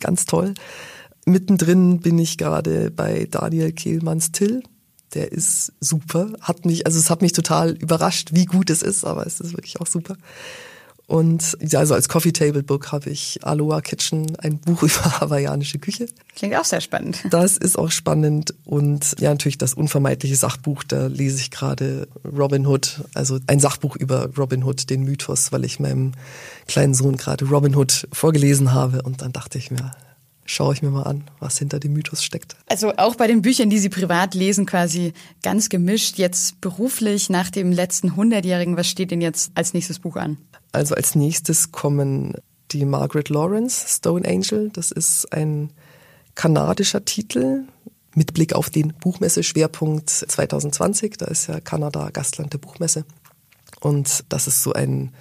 Ganz 0.00 0.26
toll. 0.26 0.54
Mittendrin 1.24 2.00
bin 2.00 2.18
ich 2.18 2.36
gerade 2.36 2.90
bei 2.90 3.26
Daniel 3.30 3.72
Kehlmanns 3.72 4.32
Till 4.32 4.62
der 5.14 5.32
ist 5.32 5.72
super. 5.80 6.32
Hat 6.40 6.64
mich, 6.64 6.86
also 6.86 6.98
es 6.98 7.10
hat 7.10 7.22
mich 7.22 7.32
total 7.32 7.72
überrascht, 7.72 8.30
wie 8.32 8.44
gut 8.44 8.70
es 8.70 8.82
ist, 8.82 9.04
aber 9.04 9.26
es 9.26 9.40
ist 9.40 9.52
wirklich 9.52 9.80
auch 9.80 9.86
super. 9.86 10.16
Und 11.06 11.56
ja, 11.60 11.78
also 11.78 11.94
als 11.94 12.08
Coffee 12.08 12.32
Table 12.32 12.64
Book 12.64 12.90
habe 12.90 13.10
ich 13.10 13.38
Aloha 13.42 13.80
Kitchen, 13.80 14.36
ein 14.38 14.58
Buch 14.58 14.82
über 14.82 15.20
hawaiianische 15.20 15.78
Küche. 15.78 16.08
Klingt 16.34 16.56
auch 16.56 16.64
sehr 16.64 16.80
spannend. 16.80 17.24
Das 17.30 17.56
ist 17.56 17.78
auch 17.78 17.90
spannend. 17.90 18.54
Und 18.64 19.14
ja, 19.20 19.30
natürlich 19.30 19.58
das 19.58 19.74
unvermeidliche 19.74 20.34
Sachbuch, 20.34 20.82
da 20.82 21.06
lese 21.06 21.38
ich 21.38 21.50
gerade 21.50 22.08
Robin 22.24 22.66
Hood, 22.66 23.02
also 23.14 23.38
ein 23.46 23.60
Sachbuch 23.60 23.94
über 23.96 24.30
Robin 24.36 24.64
Hood, 24.64 24.90
den 24.90 25.04
Mythos, 25.04 25.52
weil 25.52 25.64
ich 25.64 25.78
meinem 25.78 26.12
kleinen 26.66 26.94
Sohn 26.94 27.16
gerade 27.16 27.44
Robin 27.44 27.76
Hood 27.76 28.08
vorgelesen 28.12 28.72
habe. 28.72 29.02
Und 29.02 29.22
dann 29.22 29.32
dachte 29.32 29.58
ich 29.58 29.70
mir, 29.70 29.92
schaue 30.46 30.72
ich 30.74 30.82
mir 30.82 30.90
mal 30.90 31.02
an, 31.02 31.24
was 31.40 31.58
hinter 31.58 31.78
dem 31.78 31.92
Mythos 31.92 32.24
steckt. 32.24 32.56
Also 32.66 32.94
auch 32.96 33.16
bei 33.16 33.26
den 33.26 33.42
Büchern, 33.42 33.68
die 33.68 33.78
Sie 33.78 33.88
privat 33.88 34.34
lesen, 34.34 34.66
quasi 34.66 35.12
ganz 35.42 35.68
gemischt. 35.68 36.18
Jetzt 36.18 36.60
beruflich 36.60 37.28
nach 37.28 37.50
dem 37.50 37.72
letzten 37.72 38.16
Hundertjährigen, 38.16 38.76
was 38.76 38.88
steht 38.88 39.10
denn 39.10 39.20
jetzt 39.20 39.52
als 39.54 39.74
nächstes 39.74 39.98
Buch 39.98 40.16
an? 40.16 40.38
Also 40.72 40.94
als 40.94 41.14
nächstes 41.14 41.72
kommen 41.72 42.34
die 42.72 42.84
Margaret 42.84 43.28
Lawrence, 43.28 43.86
Stone 43.88 44.28
Angel. 44.28 44.70
Das 44.70 44.90
ist 44.90 45.32
ein 45.32 45.70
kanadischer 46.34 47.04
Titel 47.04 47.64
mit 48.14 48.34
Blick 48.34 48.54
auf 48.54 48.70
den 48.70 48.94
Buchmesse-Schwerpunkt 48.94 50.10
2020. 50.10 51.18
Da 51.18 51.26
ist 51.26 51.48
ja 51.48 51.60
Kanada 51.60 52.10
Gastland 52.10 52.52
der 52.52 52.58
Buchmesse. 52.58 53.04
Und 53.80 54.24
das 54.30 54.46
ist 54.46 54.62
so 54.62 54.72
ein, 54.72 55.12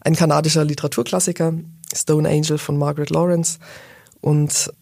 ein 0.00 0.14
kanadischer 0.14 0.64
Literaturklassiker, 0.64 1.54
Stone 1.94 2.28
Angel 2.28 2.58
von 2.58 2.76
Margaret 2.76 3.10
Lawrence. 3.10 3.58
Und 4.20 4.72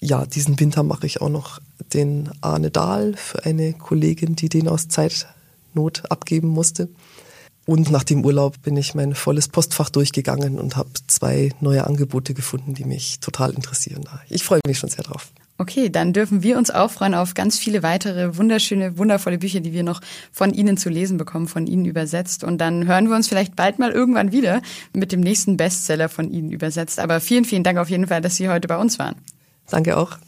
ja, 0.00 0.26
diesen 0.26 0.58
Winter 0.60 0.82
mache 0.82 1.06
ich 1.06 1.20
auch 1.20 1.28
noch 1.28 1.60
den 1.92 2.30
Arne 2.40 2.70
Dahl 2.70 3.14
für 3.16 3.44
eine 3.44 3.74
Kollegin, 3.74 4.34
die 4.34 4.48
den 4.48 4.68
aus 4.68 4.88
Zeitnot 4.88 6.10
abgeben 6.10 6.48
musste. 6.48 6.88
Und 7.66 7.90
nach 7.90 8.04
dem 8.04 8.24
Urlaub 8.24 8.60
bin 8.62 8.76
ich 8.76 8.94
mein 8.94 9.14
volles 9.14 9.48
Postfach 9.48 9.90
durchgegangen 9.90 10.58
und 10.58 10.76
habe 10.76 10.90
zwei 11.06 11.50
neue 11.60 11.86
Angebote 11.86 12.34
gefunden, 12.34 12.74
die 12.74 12.84
mich 12.84 13.20
total 13.20 13.52
interessieren. 13.52 14.04
Ich 14.28 14.44
freue 14.44 14.60
mich 14.66 14.78
schon 14.78 14.90
sehr 14.90 15.04
drauf. 15.04 15.32
Okay, 15.56 15.88
dann 15.88 16.12
dürfen 16.12 16.42
wir 16.42 16.58
uns 16.58 16.70
auch 16.70 16.90
freuen 16.90 17.14
auf 17.14 17.34
ganz 17.34 17.58
viele 17.58 17.84
weitere 17.84 18.36
wunderschöne, 18.36 18.98
wundervolle 18.98 19.38
Bücher, 19.38 19.60
die 19.60 19.72
wir 19.72 19.84
noch 19.84 20.00
von 20.32 20.52
Ihnen 20.52 20.76
zu 20.76 20.88
lesen 20.90 21.16
bekommen, 21.16 21.46
von 21.46 21.68
Ihnen 21.68 21.84
übersetzt. 21.84 22.42
Und 22.42 22.58
dann 22.58 22.86
hören 22.86 23.08
wir 23.08 23.14
uns 23.14 23.28
vielleicht 23.28 23.54
bald 23.54 23.78
mal 23.78 23.92
irgendwann 23.92 24.32
wieder 24.32 24.62
mit 24.92 25.12
dem 25.12 25.20
nächsten 25.20 25.56
Bestseller 25.56 26.08
von 26.08 26.28
Ihnen 26.30 26.50
übersetzt. 26.50 26.98
Aber 26.98 27.20
vielen, 27.20 27.44
vielen 27.44 27.62
Dank 27.62 27.78
auf 27.78 27.88
jeden 27.88 28.08
Fall, 28.08 28.20
dass 28.20 28.34
Sie 28.34 28.48
heute 28.48 28.66
bei 28.66 28.76
uns 28.76 28.98
waren. 28.98 29.14
Danke 29.70 29.96
auch. 29.96 30.18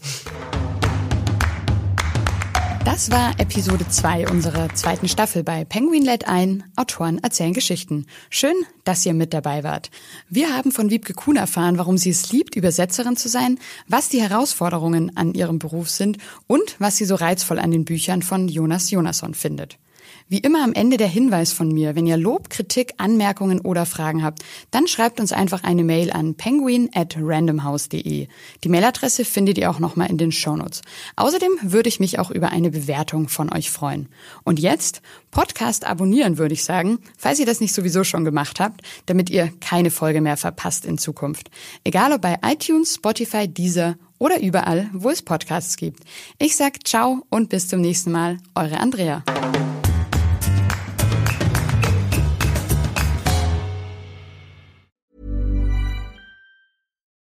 Das 2.86 3.10
war 3.10 3.32
Episode 3.40 3.88
2 3.88 4.28
unserer 4.28 4.72
zweiten 4.76 5.08
Staffel 5.08 5.42
bei 5.42 5.64
Penguin 5.64 6.04
lädt 6.04 6.28
ein, 6.28 6.62
Autoren 6.76 7.18
erzählen 7.18 7.52
Geschichten. 7.52 8.06
Schön, 8.30 8.54
dass 8.84 9.04
ihr 9.04 9.12
mit 9.12 9.34
dabei 9.34 9.64
wart. 9.64 9.90
Wir 10.28 10.56
haben 10.56 10.70
von 10.70 10.88
Wiebke 10.88 11.12
Kuhn 11.12 11.34
erfahren, 11.34 11.78
warum 11.78 11.98
sie 11.98 12.10
es 12.10 12.30
liebt, 12.30 12.54
Übersetzerin 12.54 13.16
zu 13.16 13.28
sein, 13.28 13.58
was 13.88 14.08
die 14.08 14.22
Herausforderungen 14.22 15.16
an 15.16 15.34
ihrem 15.34 15.58
Beruf 15.58 15.90
sind 15.90 16.18
und 16.46 16.76
was 16.78 16.96
sie 16.96 17.06
so 17.06 17.16
reizvoll 17.16 17.58
an 17.58 17.72
den 17.72 17.84
Büchern 17.84 18.22
von 18.22 18.46
Jonas 18.46 18.88
Jonasson 18.88 19.34
findet. 19.34 19.80
Wie 20.28 20.38
immer 20.38 20.64
am 20.64 20.72
Ende 20.72 20.96
der 20.96 21.06
Hinweis 21.06 21.52
von 21.52 21.68
mir, 21.68 21.94
wenn 21.94 22.04
ihr 22.04 22.16
Lob, 22.16 22.50
Kritik, 22.50 22.94
Anmerkungen 22.96 23.60
oder 23.60 23.86
Fragen 23.86 24.24
habt, 24.24 24.42
dann 24.72 24.88
schreibt 24.88 25.20
uns 25.20 25.30
einfach 25.30 25.62
eine 25.62 25.84
Mail 25.84 26.10
an 26.10 26.34
penguin 26.34 26.90
at 26.94 27.16
randomhouse.de. 27.16 28.26
Die 28.64 28.68
Mailadresse 28.68 29.24
findet 29.24 29.56
ihr 29.56 29.70
auch 29.70 29.78
nochmal 29.78 30.10
in 30.10 30.18
den 30.18 30.32
Shownotes. 30.32 30.82
Außerdem 31.14 31.52
würde 31.62 31.88
ich 31.88 32.00
mich 32.00 32.18
auch 32.18 32.32
über 32.32 32.50
eine 32.50 32.70
Bewertung 32.70 33.28
von 33.28 33.52
euch 33.52 33.70
freuen. 33.70 34.08
Und 34.42 34.58
jetzt 34.58 35.00
Podcast 35.30 35.86
abonnieren, 35.86 36.38
würde 36.38 36.54
ich 36.54 36.64
sagen, 36.64 36.98
falls 37.16 37.38
ihr 37.38 37.46
das 37.46 37.60
nicht 37.60 37.72
sowieso 37.72 38.02
schon 38.02 38.24
gemacht 38.24 38.58
habt, 38.58 38.80
damit 39.06 39.30
ihr 39.30 39.52
keine 39.60 39.92
Folge 39.92 40.20
mehr 40.20 40.36
verpasst 40.36 40.86
in 40.86 40.98
Zukunft. 40.98 41.50
Egal 41.84 42.10
ob 42.12 42.22
bei 42.22 42.38
iTunes, 42.44 42.96
Spotify, 42.96 43.46
Deezer 43.46 43.94
oder 44.18 44.40
überall, 44.40 44.90
wo 44.92 45.08
es 45.08 45.22
Podcasts 45.22 45.76
gibt. 45.76 46.02
Ich 46.40 46.56
sag 46.56 46.84
ciao 46.84 47.22
und 47.30 47.48
bis 47.48 47.68
zum 47.68 47.80
nächsten 47.80 48.10
Mal. 48.10 48.38
Eure 48.56 48.80
Andrea. 48.80 49.22